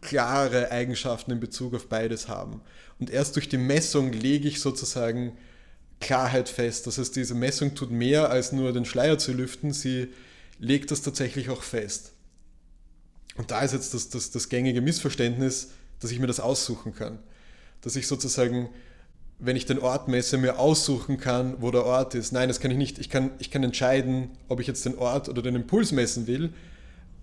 klare 0.00 0.70
Eigenschaften 0.70 1.32
in 1.32 1.40
Bezug 1.40 1.74
auf 1.74 1.88
beides 1.88 2.28
haben. 2.28 2.60
Und 2.98 3.10
erst 3.10 3.36
durch 3.36 3.48
die 3.48 3.58
Messung 3.58 4.12
lege 4.12 4.48
ich 4.48 4.60
sozusagen 4.60 5.36
Klarheit 6.00 6.48
fest. 6.48 6.86
Das 6.86 6.98
heißt, 6.98 7.14
diese 7.14 7.34
Messung 7.34 7.74
tut 7.74 7.90
mehr 7.90 8.30
als 8.30 8.52
nur 8.52 8.72
den 8.72 8.84
Schleier 8.84 9.18
zu 9.18 9.32
lüften, 9.32 9.72
sie 9.72 10.08
legt 10.58 10.90
das 10.90 11.02
tatsächlich 11.02 11.50
auch 11.50 11.62
fest. 11.62 12.12
Und 13.36 13.50
da 13.50 13.60
ist 13.62 13.72
jetzt 13.72 13.94
das, 13.94 14.08
das, 14.08 14.30
das 14.30 14.48
gängige 14.48 14.80
Missverständnis, 14.80 15.70
dass 16.00 16.10
ich 16.10 16.18
mir 16.18 16.26
das 16.26 16.40
aussuchen 16.40 16.94
kann. 16.94 17.18
Dass 17.80 17.96
ich 17.96 18.06
sozusagen, 18.06 18.68
wenn 19.38 19.56
ich 19.56 19.66
den 19.66 19.78
Ort 19.78 20.08
messe, 20.08 20.36
mir 20.38 20.58
aussuchen 20.58 21.18
kann, 21.18 21.60
wo 21.60 21.70
der 21.70 21.84
Ort 21.84 22.14
ist. 22.14 22.32
Nein, 22.32 22.48
das 22.48 22.60
kann 22.60 22.70
ich 22.70 22.76
nicht. 22.76 22.98
Ich 22.98 23.08
kann, 23.08 23.30
ich 23.38 23.50
kann 23.50 23.62
entscheiden, 23.62 24.30
ob 24.48 24.60
ich 24.60 24.66
jetzt 24.66 24.84
den 24.84 24.98
Ort 24.98 25.28
oder 25.28 25.42
den 25.42 25.54
Impuls 25.54 25.92
messen 25.92 26.26
will, 26.26 26.52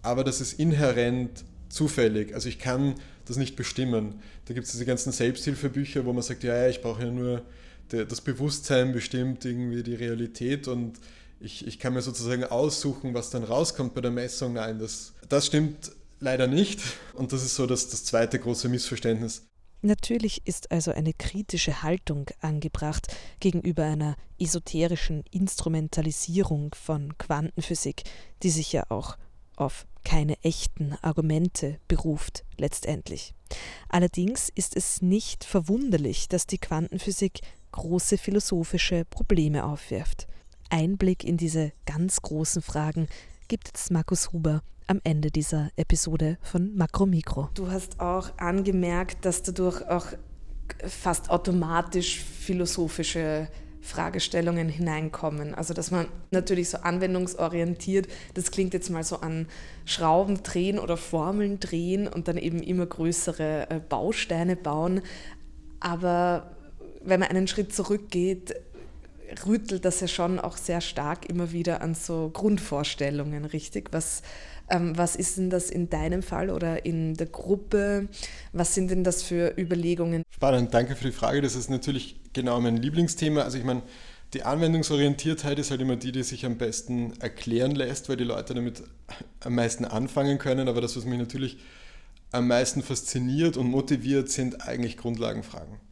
aber 0.01 0.23
das 0.23 0.41
ist 0.41 0.59
inhärent 0.59 1.43
zufällig. 1.69 2.33
Also 2.33 2.49
ich 2.49 2.59
kann 2.59 2.95
das 3.25 3.37
nicht 3.37 3.55
bestimmen. 3.55 4.15
Da 4.45 4.53
gibt 4.53 4.65
es 4.65 4.71
diese 4.71 4.85
ganzen 4.85 5.11
Selbsthilfebücher, 5.11 6.05
wo 6.05 6.13
man 6.13 6.23
sagt, 6.23 6.43
ja, 6.43 6.67
ich 6.67 6.81
brauche 6.81 7.03
ja 7.03 7.11
nur 7.11 7.43
das 7.89 8.21
Bewusstsein 8.21 8.91
bestimmt 8.91 9.45
irgendwie 9.45 9.83
die 9.83 9.95
Realität 9.95 10.67
und 10.67 10.99
ich, 11.39 11.67
ich 11.67 11.79
kann 11.79 11.93
mir 11.93 12.01
sozusagen 12.01 12.43
aussuchen, 12.43 13.13
was 13.13 13.29
dann 13.29 13.43
rauskommt 13.43 13.93
bei 13.93 14.01
der 14.01 14.11
Messung. 14.11 14.53
Nein, 14.53 14.79
das, 14.79 15.13
das 15.29 15.47
stimmt 15.47 15.91
leider 16.19 16.47
nicht. 16.47 16.81
Und 17.13 17.33
das 17.33 17.43
ist 17.43 17.55
so 17.55 17.67
das, 17.67 17.89
das 17.89 18.03
zweite 18.05 18.39
große 18.39 18.69
Missverständnis. 18.69 19.47
Natürlich 19.81 20.41
ist 20.45 20.71
also 20.71 20.91
eine 20.91 21.13
kritische 21.13 21.83
Haltung 21.83 22.25
angebracht 22.41 23.15
gegenüber 23.39 23.83
einer 23.83 24.15
esoterischen 24.39 25.23
Instrumentalisierung 25.31 26.73
von 26.73 27.15
Quantenphysik, 27.17 28.03
die 28.41 28.49
sich 28.49 28.73
ja 28.73 28.85
auch 28.89 29.17
auf 29.55 29.85
keine 30.03 30.41
echten 30.43 30.93
Argumente 31.01 31.79
beruft 31.87 32.43
letztendlich. 32.57 33.33
Allerdings 33.89 34.49
ist 34.49 34.75
es 34.75 35.01
nicht 35.01 35.43
verwunderlich, 35.43 36.27
dass 36.27 36.47
die 36.47 36.57
Quantenphysik 36.57 37.41
große 37.71 38.17
philosophische 38.17 39.05
Probleme 39.05 39.65
aufwirft. 39.65 40.27
Einblick 40.69 41.23
in 41.23 41.37
diese 41.37 41.71
ganz 41.85 42.21
großen 42.21 42.61
Fragen 42.61 43.07
gibt 43.47 43.67
jetzt 43.67 43.91
Markus 43.91 44.31
Huber 44.33 44.61
am 44.87 45.01
Ende 45.03 45.31
dieser 45.31 45.69
Episode 45.75 46.37
von 46.41 46.75
Makro 46.75 47.05
Mikro. 47.05 47.49
Du 47.53 47.69
hast 47.69 47.99
auch 47.99 48.37
angemerkt, 48.37 49.25
dass 49.25 49.43
dadurch 49.43 49.87
auch 49.87 50.07
fast 50.85 51.29
automatisch 51.29 52.19
philosophische 52.19 53.47
Fragestellungen 53.81 54.69
hineinkommen. 54.69 55.55
Also 55.55 55.73
dass 55.73 55.91
man 55.91 56.07
natürlich 56.31 56.69
so 56.69 56.79
anwendungsorientiert, 56.79 58.07
das 58.33 58.51
klingt 58.51 58.73
jetzt 58.73 58.89
mal 58.89 59.03
so 59.03 59.21
an 59.21 59.47
Schrauben 59.85 60.43
drehen 60.43 60.77
oder 60.77 60.97
Formeln 60.97 61.59
drehen 61.59 62.07
und 62.07 62.27
dann 62.27 62.37
eben 62.37 62.61
immer 62.61 62.85
größere 62.85 63.69
äh, 63.69 63.79
Bausteine 63.79 64.55
bauen. 64.55 65.01
Aber 65.79 66.51
wenn 67.03 67.19
man 67.21 67.29
einen 67.29 67.47
Schritt 67.47 67.73
zurückgeht, 67.73 68.55
rüttelt 69.45 69.85
das 69.85 69.99
ja 69.99 70.07
schon 70.07 70.39
auch 70.39 70.57
sehr 70.57 70.81
stark 70.81 71.29
immer 71.29 71.51
wieder 71.51 71.81
an 71.81 71.95
so 71.95 72.29
Grundvorstellungen, 72.33 73.45
richtig? 73.45 73.89
Was, 73.91 74.21
ähm, 74.69 74.97
was 74.97 75.15
ist 75.15 75.37
denn 75.37 75.49
das 75.49 75.69
in 75.69 75.89
deinem 75.89 76.23
Fall 76.23 76.49
oder 76.49 76.85
in 76.85 77.15
der 77.15 77.27
Gruppe? 77.27 78.07
Was 78.53 78.73
sind 78.73 78.91
denn 78.91 79.03
das 79.03 79.23
für 79.23 79.53
Überlegungen? 79.57 80.23
Spannend, 80.29 80.73
danke 80.73 80.95
für 80.95 81.05
die 81.05 81.11
Frage. 81.11 81.41
Das 81.41 81.55
ist 81.55 81.69
natürlich 81.69 82.19
genau 82.33 82.59
mein 82.59 82.77
Lieblingsthema. 82.77 83.41
Also 83.41 83.57
ich 83.57 83.63
meine, 83.63 83.83
die 84.33 84.43
Anwendungsorientiertheit 84.43 85.57
ist 85.59 85.71
halt 85.71 85.81
immer 85.81 85.95
die, 85.95 86.11
die 86.11 86.23
sich 86.23 86.45
am 86.45 86.57
besten 86.57 87.13
erklären 87.21 87.71
lässt, 87.71 88.09
weil 88.09 88.17
die 88.17 88.25
Leute 88.25 88.53
damit 88.53 88.83
am 89.39 89.55
meisten 89.55 89.85
anfangen 89.85 90.37
können. 90.37 90.67
Aber 90.67 90.81
das, 90.81 90.97
was 90.97 91.05
mich 91.05 91.17
natürlich 91.17 91.57
am 92.31 92.47
meisten 92.47 92.83
fasziniert 92.83 93.55
und 93.55 93.67
motiviert, 93.67 94.29
sind 94.29 94.67
eigentlich 94.67 94.97
Grundlagenfragen. 94.97 95.86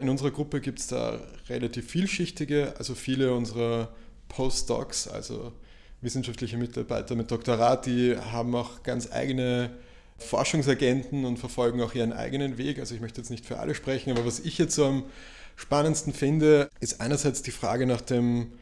In 0.00 0.08
unserer 0.08 0.30
Gruppe 0.30 0.60
gibt 0.60 0.78
es 0.78 0.86
da 0.86 1.20
relativ 1.48 1.90
vielschichtige, 1.90 2.74
also 2.78 2.94
viele 2.94 3.34
unserer 3.34 3.88
Postdocs, 4.28 5.08
also 5.08 5.52
wissenschaftliche 6.00 6.56
Mitarbeiter 6.56 7.16
mit 7.16 7.32
Doktorat, 7.32 7.86
die 7.86 8.16
haben 8.16 8.54
auch 8.54 8.84
ganz 8.84 9.10
eigene 9.10 9.70
Forschungsagenten 10.18 11.24
und 11.24 11.38
verfolgen 11.38 11.80
auch 11.82 11.94
ihren 11.94 12.12
eigenen 12.12 12.58
Weg. 12.58 12.78
Also 12.78 12.94
ich 12.94 13.00
möchte 13.00 13.20
jetzt 13.20 13.30
nicht 13.30 13.44
für 13.44 13.58
alle 13.58 13.74
sprechen, 13.74 14.10
aber 14.10 14.24
was 14.24 14.38
ich 14.38 14.56
jetzt 14.58 14.76
so 14.76 14.84
am 14.84 15.04
spannendsten 15.56 16.12
finde, 16.12 16.70
ist 16.78 17.00
einerseits 17.00 17.42
die 17.42 17.50
Frage 17.50 17.84
nach 17.84 18.00
dem 18.00 18.52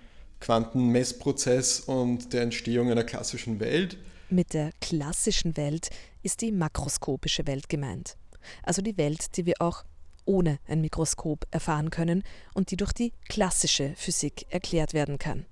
Quantenmessprozess 0.40 1.80
und 1.80 2.32
der 2.32 2.42
Entstehung 2.42 2.90
einer 2.90 3.04
klassischen 3.04 3.60
Welt. 3.60 3.98
Mit 4.30 4.54
der 4.54 4.70
klassischen 4.80 5.56
Welt 5.58 5.90
ist 6.22 6.40
die 6.40 6.52
makroskopische 6.52 7.46
Welt 7.46 7.68
gemeint. 7.68 8.16
Also 8.62 8.80
die 8.80 8.96
Welt, 8.96 9.36
die 9.36 9.44
wir 9.44 9.56
auch 9.58 9.84
ohne 10.26 10.58
ein 10.68 10.80
Mikroskop 10.80 11.46
erfahren 11.50 11.90
können 11.90 12.22
und 12.54 12.70
die 12.70 12.76
durch 12.76 12.92
die 12.92 13.12
klassische 13.28 13.94
Physik 13.96 14.46
erklärt 14.50 14.92
werden 14.92 15.18
kann. 15.18 15.46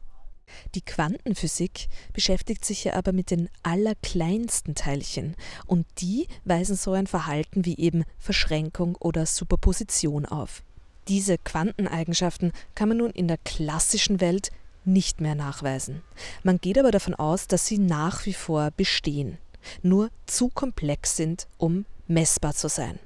Die 0.75 0.83
Quantenphysik 0.83 1.89
beschäftigt 2.13 2.65
sich 2.65 2.85
ja 2.85 2.95
aber 2.95 3.13
mit 3.13 3.31
den 3.31 3.49
allerkleinsten 3.63 4.75
Teilchen 4.75 5.37
und 5.67 5.87
die 5.99 6.29
weisen 6.45 6.77
so 6.77 6.93
ein 6.93 7.07
Verhalten 7.07 7.65
wie 7.65 7.79
eben 7.79 8.05
Verschränkung 8.19 8.97
oder 8.97 9.27
Superposition 9.27 10.27
auf. 10.27 10.63
Diese 11.09 11.39
Quanteneigenschaften 11.39 12.53
kann 12.75 12.89
man 12.89 12.99
nun 12.99 13.11
in 13.11 13.29
der 13.29 13.39
klassischen 13.39 14.21
Welt 14.21 14.51
nicht 14.85 15.21
mehr 15.21 15.35
nachweisen. 15.35 16.03
Man 16.43 16.59
geht 16.59 16.79
aber 16.79 16.91
davon 16.91 17.15
aus, 17.15 17.47
dass 17.47 17.67
sie 17.67 17.79
nach 17.79 18.27
wie 18.27 18.35
vor 18.35 18.71
bestehen, 18.71 19.39
nur 19.83 20.11
zu 20.27 20.49
komplex 20.49 21.17
sind, 21.17 21.47
um 21.59 21.87
messbar 22.07 22.55
zu 22.55 22.69
sein. 22.69 22.99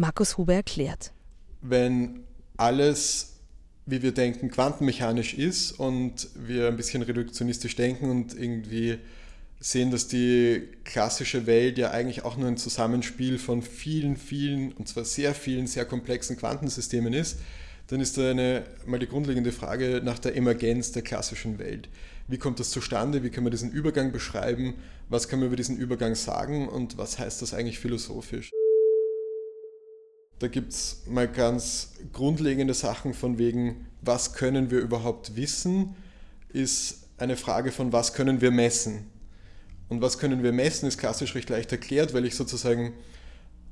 Markus 0.00 0.38
Huber 0.38 0.54
erklärt. 0.54 1.12
Wenn 1.60 2.24
alles 2.56 3.36
wie 3.86 4.02
wir 4.02 4.12
denken, 4.12 4.50
quantenmechanisch 4.50 5.34
ist 5.34 5.72
und 5.72 6.28
wir 6.34 6.68
ein 6.68 6.76
bisschen 6.76 7.02
reduktionistisch 7.02 7.76
denken 7.76 8.10
und 8.10 8.34
irgendwie 8.34 8.98
sehen, 9.58 9.90
dass 9.90 10.06
die 10.06 10.68
klassische 10.84 11.46
Welt 11.46 11.76
ja 11.76 11.90
eigentlich 11.90 12.24
auch 12.24 12.36
nur 12.36 12.48
ein 12.48 12.56
Zusammenspiel 12.56 13.38
von 13.38 13.62
vielen, 13.62 14.16
vielen, 14.16 14.72
und 14.72 14.88
zwar 14.88 15.04
sehr 15.04 15.34
vielen, 15.34 15.66
sehr 15.66 15.84
komplexen 15.84 16.36
Quantensystemen 16.36 17.12
ist, 17.12 17.40
dann 17.88 18.00
ist 18.00 18.16
da 18.16 18.30
eine, 18.30 18.64
mal 18.86 19.00
die 19.00 19.08
grundlegende 19.08 19.52
Frage 19.52 20.00
nach 20.04 20.18
der 20.18 20.36
Emergenz 20.36 20.92
der 20.92 21.02
klassischen 21.02 21.58
Welt. 21.58 21.88
Wie 22.28 22.38
kommt 22.38 22.60
das 22.60 22.70
zustande? 22.70 23.24
Wie 23.24 23.30
kann 23.30 23.42
man 23.42 23.50
diesen 23.50 23.72
Übergang 23.72 24.12
beschreiben? 24.12 24.74
Was 25.08 25.28
kann 25.28 25.40
man 25.40 25.48
über 25.48 25.56
diesen 25.56 25.76
Übergang 25.76 26.14
sagen? 26.14 26.68
Und 26.68 26.96
was 26.96 27.18
heißt 27.18 27.42
das 27.42 27.52
eigentlich 27.52 27.80
philosophisch? 27.80 28.50
Da 30.40 30.48
gibt 30.48 30.72
es 30.72 31.02
mal 31.06 31.28
ganz 31.28 31.92
grundlegende 32.14 32.72
Sachen 32.72 33.12
von 33.12 33.36
wegen, 33.36 33.86
was 34.00 34.32
können 34.32 34.70
wir 34.70 34.78
überhaupt 34.80 35.36
wissen, 35.36 35.94
ist 36.48 37.08
eine 37.18 37.36
Frage 37.36 37.70
von, 37.70 37.92
was 37.92 38.14
können 38.14 38.40
wir 38.40 38.50
messen. 38.50 39.06
Und 39.90 40.00
was 40.00 40.18
können 40.18 40.42
wir 40.42 40.52
messen, 40.52 40.88
ist 40.88 40.96
klassisch 40.96 41.34
recht 41.34 41.50
leicht 41.50 41.70
erklärt, 41.72 42.14
weil 42.14 42.24
ich 42.24 42.36
sozusagen, 42.36 42.94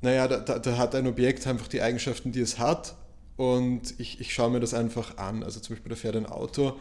naja, 0.01 0.27
da, 0.27 0.37
da, 0.39 0.59
da 0.59 0.77
hat 0.77 0.93
ein 0.93 1.07
Objekt 1.07 1.47
einfach 1.47 1.67
die 1.67 1.81
Eigenschaften, 1.81 2.31
die 2.31 2.41
es 2.41 2.59
hat 2.59 2.95
und 3.35 3.99
ich, 3.99 4.21
ich 4.21 4.31
schaue 4.31 4.51
mir 4.51 4.59
das 4.59 4.75
einfach 4.75 5.17
an. 5.17 5.43
Also 5.43 5.59
zum 5.59 5.75
Beispiel, 5.75 5.89
da 5.89 5.95
fährt 5.95 6.17
ein 6.17 6.27
Auto 6.27 6.79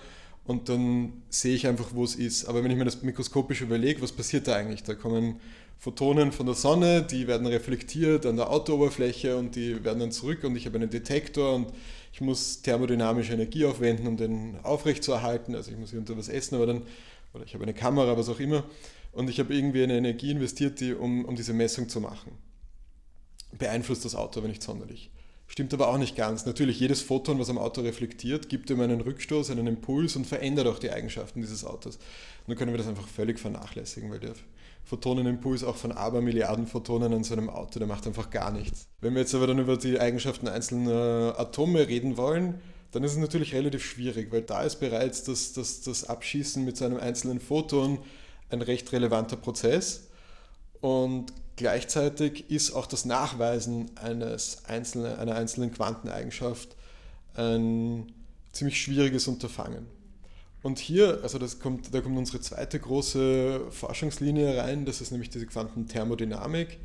und 0.48 0.70
dann 0.70 1.12
sehe 1.28 1.54
ich 1.54 1.66
einfach, 1.66 1.90
wo 1.92 2.02
es 2.04 2.14
ist. 2.14 2.46
Aber 2.46 2.64
wenn 2.64 2.70
ich 2.70 2.78
mir 2.78 2.86
das 2.86 3.02
mikroskopisch 3.02 3.60
überlege, 3.60 4.00
was 4.00 4.12
passiert 4.12 4.48
da 4.48 4.56
eigentlich? 4.56 4.82
Da 4.82 4.94
kommen 4.94 5.40
Photonen 5.78 6.32
von 6.32 6.46
der 6.46 6.54
Sonne, 6.54 7.02
die 7.02 7.26
werden 7.26 7.46
reflektiert 7.46 8.24
an 8.24 8.36
der 8.36 8.50
Autooberfläche 8.50 9.36
und 9.36 9.56
die 9.56 9.84
werden 9.84 10.00
dann 10.00 10.10
zurück 10.10 10.44
und 10.44 10.56
ich 10.56 10.64
habe 10.64 10.76
einen 10.76 10.88
Detektor 10.88 11.54
und 11.54 11.70
ich 12.14 12.22
muss 12.22 12.62
thermodynamische 12.62 13.34
Energie 13.34 13.66
aufwenden, 13.66 14.06
um 14.06 14.16
den 14.16 14.56
aufrechtzuerhalten. 14.62 15.54
Also 15.54 15.70
ich 15.70 15.76
muss 15.76 15.90
hier 15.90 15.98
unter 15.98 16.16
was 16.16 16.30
essen, 16.30 16.54
aber 16.54 16.64
dann, 16.64 16.82
oder 17.34 17.44
ich 17.44 17.52
habe 17.52 17.64
eine 17.64 17.74
Kamera, 17.74 18.16
was 18.16 18.30
auch 18.30 18.40
immer. 18.40 18.64
Und 19.12 19.28
ich 19.28 19.38
habe 19.40 19.54
irgendwie 19.54 19.82
eine 19.82 19.98
Energie 19.98 20.30
investiert, 20.30 20.80
die, 20.80 20.94
um, 20.94 21.26
um 21.26 21.36
diese 21.36 21.52
Messung 21.52 21.90
zu 21.90 22.00
machen. 22.00 22.32
Beeinflusst 23.52 24.06
das 24.06 24.14
Auto 24.14 24.40
aber 24.40 24.48
nicht 24.48 24.62
sonderlich. 24.62 25.10
Stimmt 25.50 25.72
aber 25.74 25.88
auch 25.88 25.98
nicht 25.98 26.14
ganz. 26.14 26.44
Natürlich, 26.44 26.78
jedes 26.78 27.00
Photon, 27.00 27.38
was 27.38 27.48
am 27.48 27.58
Auto 27.58 27.80
reflektiert, 27.80 28.50
gibt 28.50 28.68
ihm 28.68 28.80
einen 28.80 29.00
Rückstoß, 29.00 29.50
einen 29.50 29.66
Impuls 29.66 30.14
und 30.14 30.26
verändert 30.26 30.66
auch 30.66 30.78
die 30.78 30.90
Eigenschaften 30.90 31.40
dieses 31.40 31.64
Autos. 31.64 31.98
Nur 32.46 32.56
können 32.56 32.70
wir 32.70 32.78
das 32.78 32.86
einfach 32.86 33.08
völlig 33.08 33.40
vernachlässigen, 33.40 34.10
weil 34.10 34.20
der 34.20 34.34
Photonenimpuls 34.84 35.64
auch 35.64 35.76
von 35.76 35.90
Abermilliarden 35.92 36.66
Photonen 36.66 37.12
an 37.12 37.24
so 37.24 37.34
einem 37.34 37.48
Auto, 37.48 37.78
der 37.78 37.88
macht 37.88 38.06
einfach 38.06 38.30
gar 38.30 38.52
nichts. 38.52 38.86
Wenn 39.00 39.14
wir 39.14 39.22
jetzt 39.22 39.34
aber 39.34 39.46
dann 39.46 39.58
über 39.58 39.78
die 39.78 39.98
Eigenschaften 39.98 40.48
einzelner 40.48 41.34
Atome 41.38 41.88
reden 41.88 42.18
wollen, 42.18 42.60
dann 42.90 43.02
ist 43.02 43.12
es 43.12 43.18
natürlich 43.18 43.54
relativ 43.54 43.84
schwierig, 43.84 44.30
weil 44.30 44.42
da 44.42 44.62
ist 44.62 44.76
bereits 44.76 45.24
das, 45.24 45.54
das, 45.54 45.80
das 45.80 46.04
Abschießen 46.04 46.64
mit 46.64 46.76
so 46.76 46.84
einem 46.84 46.98
einzelnen 46.98 47.40
Photon 47.40 47.98
ein 48.50 48.62
recht 48.62 48.92
relevanter 48.92 49.36
Prozess. 49.36 50.08
Und 50.80 51.32
gleichzeitig 51.58 52.50
ist 52.50 52.72
auch 52.72 52.86
das 52.86 53.04
Nachweisen 53.04 53.90
eines 53.96 54.64
einzelnen, 54.64 55.16
einer 55.18 55.34
einzelnen 55.34 55.72
Quanteneigenschaft 55.72 56.76
ein 57.34 58.10
ziemlich 58.52 58.80
schwieriges 58.80 59.28
Unterfangen. 59.28 59.86
Und 60.62 60.78
hier, 60.78 61.20
also 61.22 61.38
das 61.38 61.60
kommt, 61.60 61.94
da 61.94 62.00
kommt 62.00 62.16
unsere 62.16 62.40
zweite 62.40 62.80
große 62.80 63.70
Forschungslinie 63.70 64.56
rein, 64.56 64.84
das 64.86 65.00
ist 65.00 65.10
nämlich 65.10 65.30
diese 65.30 65.46
Quantenthermodynamik, 65.46 66.78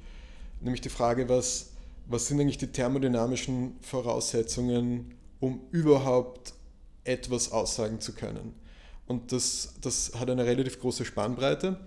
nämlich 0.61 0.81
die 0.81 0.89
Frage, 0.89 1.29
was, 1.29 1.71
was 2.07 2.27
sind 2.27 2.39
eigentlich 2.39 2.57
die 2.57 2.67
thermodynamischen 2.67 3.77
Voraussetzungen, 3.81 5.15
um 5.39 5.61
überhaupt 5.71 6.53
etwas 7.03 7.51
aussagen 7.51 7.99
zu 7.99 8.13
können. 8.13 8.53
Und 9.07 9.31
das, 9.31 9.73
das 9.81 10.13
hat 10.19 10.29
eine 10.29 10.45
relativ 10.45 10.79
große 10.79 11.05
Spannbreite. 11.05 11.79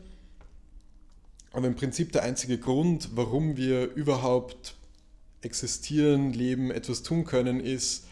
Aber 1.56 1.68
im 1.68 1.74
Prinzip 1.74 2.12
der 2.12 2.22
einzige 2.22 2.58
Grund, 2.58 3.08
warum 3.14 3.56
wir 3.56 3.94
überhaupt 3.94 4.74
existieren, 5.40 6.34
leben, 6.34 6.70
etwas 6.70 7.02
tun 7.02 7.24
können, 7.24 7.60
ist, 7.60 8.04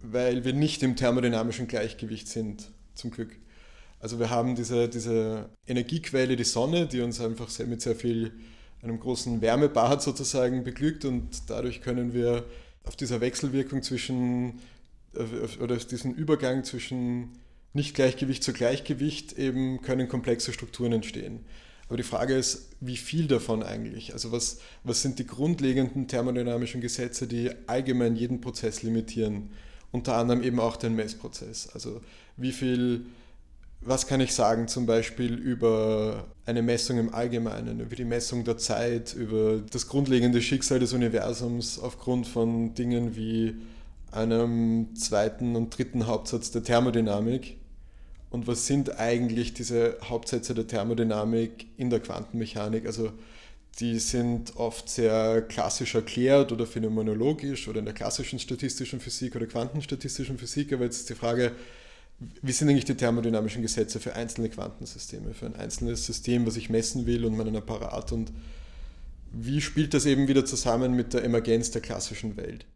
weil 0.00 0.44
wir 0.44 0.52
nicht 0.52 0.84
im 0.84 0.94
thermodynamischen 0.94 1.66
Gleichgewicht 1.66 2.28
sind 2.28 2.70
zum 2.94 3.10
Glück. 3.10 3.36
Also 3.98 4.20
wir 4.20 4.30
haben 4.30 4.54
diese, 4.54 4.88
diese 4.88 5.48
Energiequelle, 5.66 6.36
die 6.36 6.44
Sonne, 6.44 6.86
die 6.86 7.00
uns 7.00 7.20
einfach 7.20 7.48
sehr, 7.48 7.66
mit 7.66 7.82
sehr 7.82 7.96
viel, 7.96 8.30
einem 8.80 9.00
großen 9.00 9.40
Wärmebad 9.40 10.00
sozusagen 10.00 10.62
beglückt 10.62 11.04
und 11.04 11.50
dadurch 11.50 11.80
können 11.80 12.14
wir 12.14 12.44
auf 12.84 12.94
dieser 12.94 13.20
Wechselwirkung 13.20 13.82
zwischen, 13.82 14.60
oder 15.60 15.74
auf 15.74 15.84
diesen 15.84 16.14
Übergang 16.14 16.62
zwischen 16.62 17.40
Nicht-Gleichgewicht 17.72 18.44
zu 18.44 18.52
Gleichgewicht 18.52 19.32
eben 19.36 19.82
können 19.82 20.08
komplexe 20.08 20.52
Strukturen 20.52 20.92
entstehen. 20.92 21.44
Aber 21.88 21.96
die 21.96 22.02
Frage 22.02 22.34
ist, 22.34 22.68
wie 22.80 22.96
viel 22.96 23.26
davon 23.28 23.62
eigentlich? 23.62 24.12
Also 24.12 24.30
was, 24.30 24.58
was 24.84 25.00
sind 25.00 25.18
die 25.18 25.26
grundlegenden 25.26 26.06
thermodynamischen 26.06 26.80
Gesetze, 26.80 27.26
die 27.26 27.50
allgemein 27.66 28.14
jeden 28.14 28.40
Prozess 28.40 28.82
limitieren? 28.82 29.50
Unter 29.90 30.16
anderem 30.16 30.42
eben 30.42 30.60
auch 30.60 30.76
den 30.76 30.94
Messprozess. 30.94 31.70
Also 31.72 32.02
wie 32.36 32.52
viel, 32.52 33.06
was 33.80 34.06
kann 34.06 34.20
ich 34.20 34.34
sagen 34.34 34.68
zum 34.68 34.84
Beispiel 34.84 35.34
über 35.34 36.26
eine 36.44 36.60
Messung 36.60 36.98
im 36.98 37.14
Allgemeinen, 37.14 37.80
über 37.80 37.96
die 37.96 38.04
Messung 38.04 38.44
der 38.44 38.58
Zeit, 38.58 39.14
über 39.14 39.62
das 39.70 39.88
grundlegende 39.88 40.42
Schicksal 40.42 40.78
des 40.80 40.92
Universums 40.92 41.78
aufgrund 41.78 42.26
von 42.26 42.74
Dingen 42.74 43.16
wie 43.16 43.56
einem 44.10 44.94
zweiten 44.94 45.56
und 45.56 45.76
dritten 45.76 46.06
Hauptsatz 46.06 46.50
der 46.50 46.64
Thermodynamik 46.64 47.57
und 48.30 48.46
was 48.46 48.66
sind 48.66 48.98
eigentlich 48.98 49.54
diese 49.54 49.96
Hauptsätze 50.04 50.54
der 50.54 50.66
Thermodynamik 50.66 51.66
in 51.76 51.90
der 51.90 52.00
Quantenmechanik? 52.00 52.86
Also 52.86 53.12
die 53.80 53.98
sind 53.98 54.56
oft 54.56 54.88
sehr 54.88 55.42
klassisch 55.42 55.94
erklärt 55.94 56.52
oder 56.52 56.66
phänomenologisch 56.66 57.68
oder 57.68 57.78
in 57.78 57.84
der 57.84 57.94
klassischen 57.94 58.38
statistischen 58.38 59.00
Physik 59.00 59.36
oder 59.36 59.46
quantenstatistischen 59.46 60.36
Physik, 60.36 60.72
aber 60.72 60.84
jetzt 60.84 61.00
ist 61.00 61.10
die 61.10 61.14
Frage, 61.14 61.52
wie 62.42 62.52
sind 62.52 62.68
eigentlich 62.68 62.84
die 62.84 62.96
thermodynamischen 62.96 63.62
Gesetze 63.62 64.00
für 64.00 64.14
einzelne 64.14 64.48
Quantensysteme, 64.48 65.32
für 65.34 65.46
ein 65.46 65.54
einzelnes 65.54 66.04
System, 66.04 66.46
was 66.46 66.56
ich 66.56 66.68
messen 66.68 67.06
will 67.06 67.24
und 67.24 67.36
meinen 67.36 67.56
Apparat 67.56 68.10
und 68.12 68.32
wie 69.32 69.60
spielt 69.60 69.94
das 69.94 70.06
eben 70.06 70.26
wieder 70.26 70.44
zusammen 70.44 70.94
mit 70.94 71.14
der 71.14 71.22
Emergenz 71.22 71.70
der 71.70 71.82
klassischen 71.82 72.36
Welt? 72.36 72.66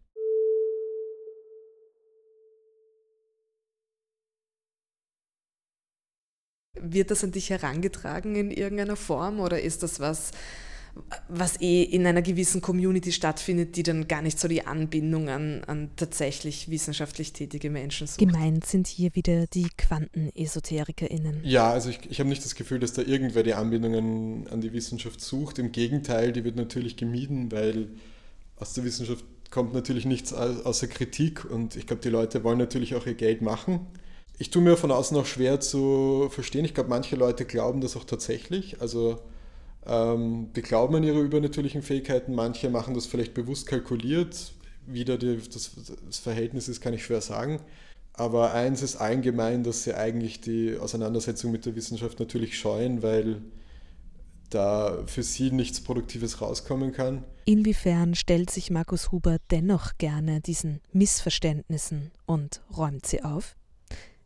Wird 6.82 7.10
das 7.10 7.24
an 7.24 7.32
dich 7.32 7.50
herangetragen 7.50 8.36
in 8.36 8.50
irgendeiner 8.50 8.96
Form 8.96 9.40
oder 9.40 9.60
ist 9.60 9.82
das 9.82 10.00
was, 10.00 10.32
was 11.28 11.60
eh 11.60 11.82
in 11.82 12.06
einer 12.06 12.22
gewissen 12.22 12.60
Community 12.60 13.12
stattfindet, 13.12 13.76
die 13.76 13.82
dann 13.82 14.08
gar 14.08 14.22
nicht 14.22 14.38
so 14.38 14.48
die 14.48 14.66
Anbindung 14.66 15.28
an, 15.28 15.64
an 15.64 15.90
tatsächlich 15.96 16.68
wissenschaftlich 16.70 17.32
tätige 17.32 17.70
Menschen 17.70 18.06
sucht? 18.06 18.18
Gemeint 18.18 18.66
sind 18.66 18.86
hier 18.86 19.14
wieder 19.14 19.46
die 19.46 19.68
QuantenesoterikerInnen. 19.76 21.40
Ja, 21.44 21.70
also 21.70 21.90
ich, 21.90 22.00
ich 22.10 22.20
habe 22.20 22.28
nicht 22.28 22.44
das 22.44 22.54
Gefühl, 22.54 22.78
dass 22.78 22.92
da 22.92 23.02
irgendwer 23.02 23.42
die 23.42 23.54
Anbindungen 23.54 24.46
an 24.48 24.60
die 24.60 24.72
Wissenschaft 24.72 25.20
sucht. 25.20 25.58
Im 25.58 25.72
Gegenteil, 25.72 26.32
die 26.32 26.44
wird 26.44 26.56
natürlich 26.56 26.96
gemieden, 26.96 27.50
weil 27.52 27.88
aus 28.56 28.74
der 28.74 28.84
Wissenschaft 28.84 29.24
kommt 29.50 29.74
natürlich 29.74 30.04
nichts 30.04 30.32
außer 30.32 30.86
Kritik 30.86 31.44
und 31.44 31.76
ich 31.76 31.86
glaube, 31.86 32.02
die 32.02 32.08
Leute 32.08 32.42
wollen 32.42 32.58
natürlich 32.58 32.94
auch 32.94 33.06
ihr 33.06 33.14
Geld 33.14 33.42
machen 33.42 33.86
ich 34.42 34.50
tue 34.50 34.60
mir 34.60 34.76
von 34.76 34.90
außen 34.90 35.16
auch 35.16 35.24
schwer 35.24 35.60
zu 35.60 36.26
verstehen. 36.28 36.64
Ich 36.64 36.74
glaube, 36.74 36.90
manche 36.90 37.14
Leute 37.14 37.44
glauben 37.44 37.80
das 37.80 37.96
auch 37.96 38.02
tatsächlich. 38.02 38.80
Also 38.80 39.20
ähm, 39.86 40.48
die 40.56 40.62
glauben 40.62 40.96
an 40.96 41.04
ihre 41.04 41.20
übernatürlichen 41.20 41.80
Fähigkeiten. 41.80 42.34
Manche 42.34 42.68
machen 42.68 42.94
das 42.94 43.06
vielleicht 43.06 43.34
bewusst 43.34 43.68
kalkuliert. 43.68 44.52
Wie 44.84 45.04
da 45.04 45.16
die, 45.16 45.36
das, 45.36 45.70
das 46.04 46.18
Verhältnis 46.18 46.66
ist, 46.66 46.80
kann 46.80 46.92
ich 46.92 47.04
schwer 47.04 47.20
sagen. 47.20 47.60
Aber 48.14 48.52
eins 48.52 48.82
ist 48.82 48.96
allgemein, 48.96 49.62
dass 49.62 49.84
sie 49.84 49.94
eigentlich 49.94 50.40
die 50.40 50.76
Auseinandersetzung 50.76 51.52
mit 51.52 51.64
der 51.64 51.76
Wissenschaft 51.76 52.18
natürlich 52.18 52.58
scheuen, 52.58 53.00
weil 53.04 53.42
da 54.50 55.04
für 55.06 55.22
sie 55.22 55.52
nichts 55.52 55.80
Produktives 55.80 56.40
rauskommen 56.40 56.90
kann. 56.90 57.22
Inwiefern 57.44 58.16
stellt 58.16 58.50
sich 58.50 58.72
Markus 58.72 59.12
Huber 59.12 59.36
dennoch 59.52 59.98
gerne 59.98 60.40
diesen 60.40 60.80
Missverständnissen 60.92 62.10
und 62.26 62.60
räumt 62.76 63.06
sie 63.06 63.22
auf? 63.22 63.54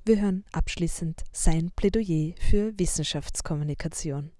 Wir 0.08 0.20
hören 0.20 0.44
abschließend 0.52 1.24
sein 1.32 1.72
Plädoyer 1.74 2.34
für 2.38 2.72
Wissenschaftskommunikation. 2.78 4.30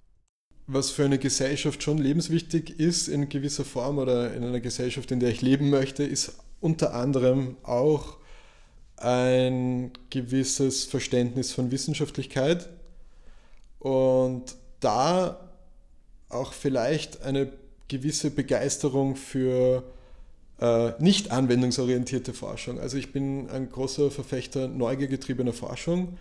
Was 0.68 0.90
für 0.90 1.04
eine 1.04 1.18
Gesellschaft 1.18 1.82
schon 1.82 1.98
lebenswichtig 1.98 2.78
ist 2.78 3.08
in 3.08 3.28
gewisser 3.28 3.64
Form 3.64 3.98
oder 3.98 4.32
in 4.32 4.44
einer 4.44 4.60
Gesellschaft, 4.60 5.10
in 5.10 5.18
der 5.18 5.30
ich 5.30 5.42
leben 5.42 5.68
möchte, 5.68 6.04
ist 6.04 6.38
unter 6.60 6.94
anderem 6.94 7.56
auch 7.64 8.18
ein 8.96 9.90
gewisses 10.08 10.84
Verständnis 10.84 11.50
von 11.50 11.72
Wissenschaftlichkeit 11.72 12.68
und 13.80 14.54
da 14.78 15.50
auch 16.28 16.52
vielleicht 16.52 17.22
eine 17.22 17.52
gewisse 17.88 18.30
Begeisterung 18.30 19.16
für 19.16 19.82
äh, 20.60 20.92
nicht 20.98 21.30
anwendungsorientierte 21.30 22.32
Forschung. 22.32 22.80
Also 22.80 22.96
ich 22.96 23.12
bin 23.12 23.50
ein 23.50 23.70
großer 23.70 24.10
Verfechter 24.10 24.68
neugiergetriebener 24.68 25.52
Forschung 25.52 26.16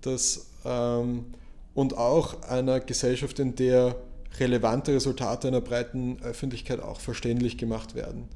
das, 0.00 0.46
ähm, 0.64 1.26
und 1.74 1.96
auch 1.96 2.42
einer 2.42 2.80
Gesellschaft, 2.80 3.38
in 3.38 3.54
der 3.54 3.96
relevante 4.38 4.92
Resultate 4.92 5.48
einer 5.48 5.60
breiten 5.60 6.18
Öffentlichkeit 6.22 6.80
auch 6.80 7.00
verständlich 7.00 7.58
gemacht 7.58 7.94
werden. 7.94 8.28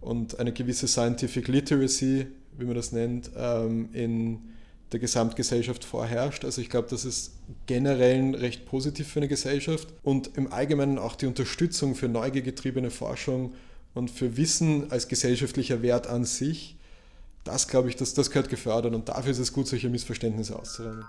Und 0.00 0.38
eine 0.40 0.52
gewisse 0.52 0.88
Scientific 0.88 1.48
Literacy, 1.48 2.26
wie 2.58 2.64
man 2.64 2.74
das 2.74 2.92
nennt, 2.92 3.30
ähm, 3.36 3.88
in 3.92 4.40
der 4.92 5.00
Gesamtgesellschaft 5.00 5.84
vorherrscht. 5.84 6.44
Also 6.44 6.60
ich 6.60 6.70
glaube, 6.70 6.88
das 6.90 7.04
ist 7.04 7.32
generell 7.66 8.34
recht 8.36 8.66
positiv 8.66 9.08
für 9.08 9.20
eine 9.20 9.28
Gesellschaft 9.28 9.88
und 10.02 10.36
im 10.36 10.52
Allgemeinen 10.52 10.98
auch 10.98 11.16
die 11.16 11.26
Unterstützung 11.26 11.94
für 11.94 12.08
neugiergetriebene 12.08 12.90
Forschung 12.90 13.52
und 13.96 14.10
für 14.10 14.36
Wissen 14.36 14.90
als 14.92 15.08
gesellschaftlicher 15.08 15.80
Wert 15.80 16.06
an 16.06 16.26
sich, 16.26 16.76
das 17.44 17.66
glaube 17.66 17.88
ich, 17.88 17.96
das, 17.96 18.12
das 18.12 18.30
gehört 18.30 18.50
gefördert 18.50 18.94
und 18.94 19.08
dafür 19.08 19.32
ist 19.32 19.38
es 19.38 19.52
gut, 19.52 19.66
solche 19.66 19.88
Missverständnisse 19.88 20.56
auszuräumen. 20.56 21.04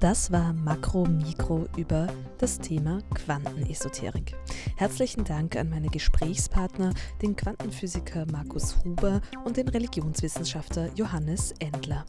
Das 0.00 0.32
war 0.32 0.52
Makro 0.52 1.06
Mikro 1.06 1.66
über 1.76 2.06
das 2.38 2.58
Thema 2.58 3.02
Quantenesoterik. 3.14 4.34
Herzlichen 4.76 5.24
Dank 5.24 5.56
an 5.56 5.70
meine 5.70 5.88
Gesprächspartner, 5.88 6.92
den 7.20 7.36
Quantenphysiker 7.36 8.26
Markus 8.32 8.76
Huber 8.84 9.20
und 9.44 9.56
den 9.56 9.68
Religionswissenschaftler 9.68 10.90
Johannes 10.94 11.52
Endler. 11.58 12.04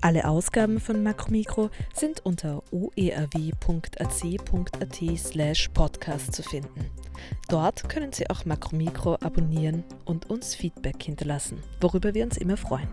Alle 0.00 0.28
Ausgaben 0.28 0.78
von 0.80 1.02
Makromikro 1.02 1.70
sind 1.92 2.24
unter 2.24 2.62
oerw.ac.at 2.70 4.14
slash 5.16 5.68
podcast 5.74 6.32
zu 6.32 6.42
finden. 6.42 6.86
Dort 7.48 7.88
können 7.88 8.12
Sie 8.12 8.30
auch 8.30 8.44
Makromikro 8.44 9.16
abonnieren 9.16 9.82
und 10.04 10.30
uns 10.30 10.54
Feedback 10.54 11.02
hinterlassen, 11.02 11.60
worüber 11.80 12.14
wir 12.14 12.24
uns 12.24 12.36
immer 12.36 12.56
freuen. 12.56 12.88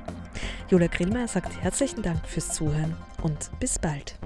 Jola 0.70 0.88
Grillmeier 0.88 1.28
sagt 1.28 1.62
herzlichen 1.62 2.02
Dank 2.02 2.28
fürs 2.28 2.54
Zuhören 2.54 2.96
und 3.22 3.52
bis 3.60 3.78
bald. 3.78 4.18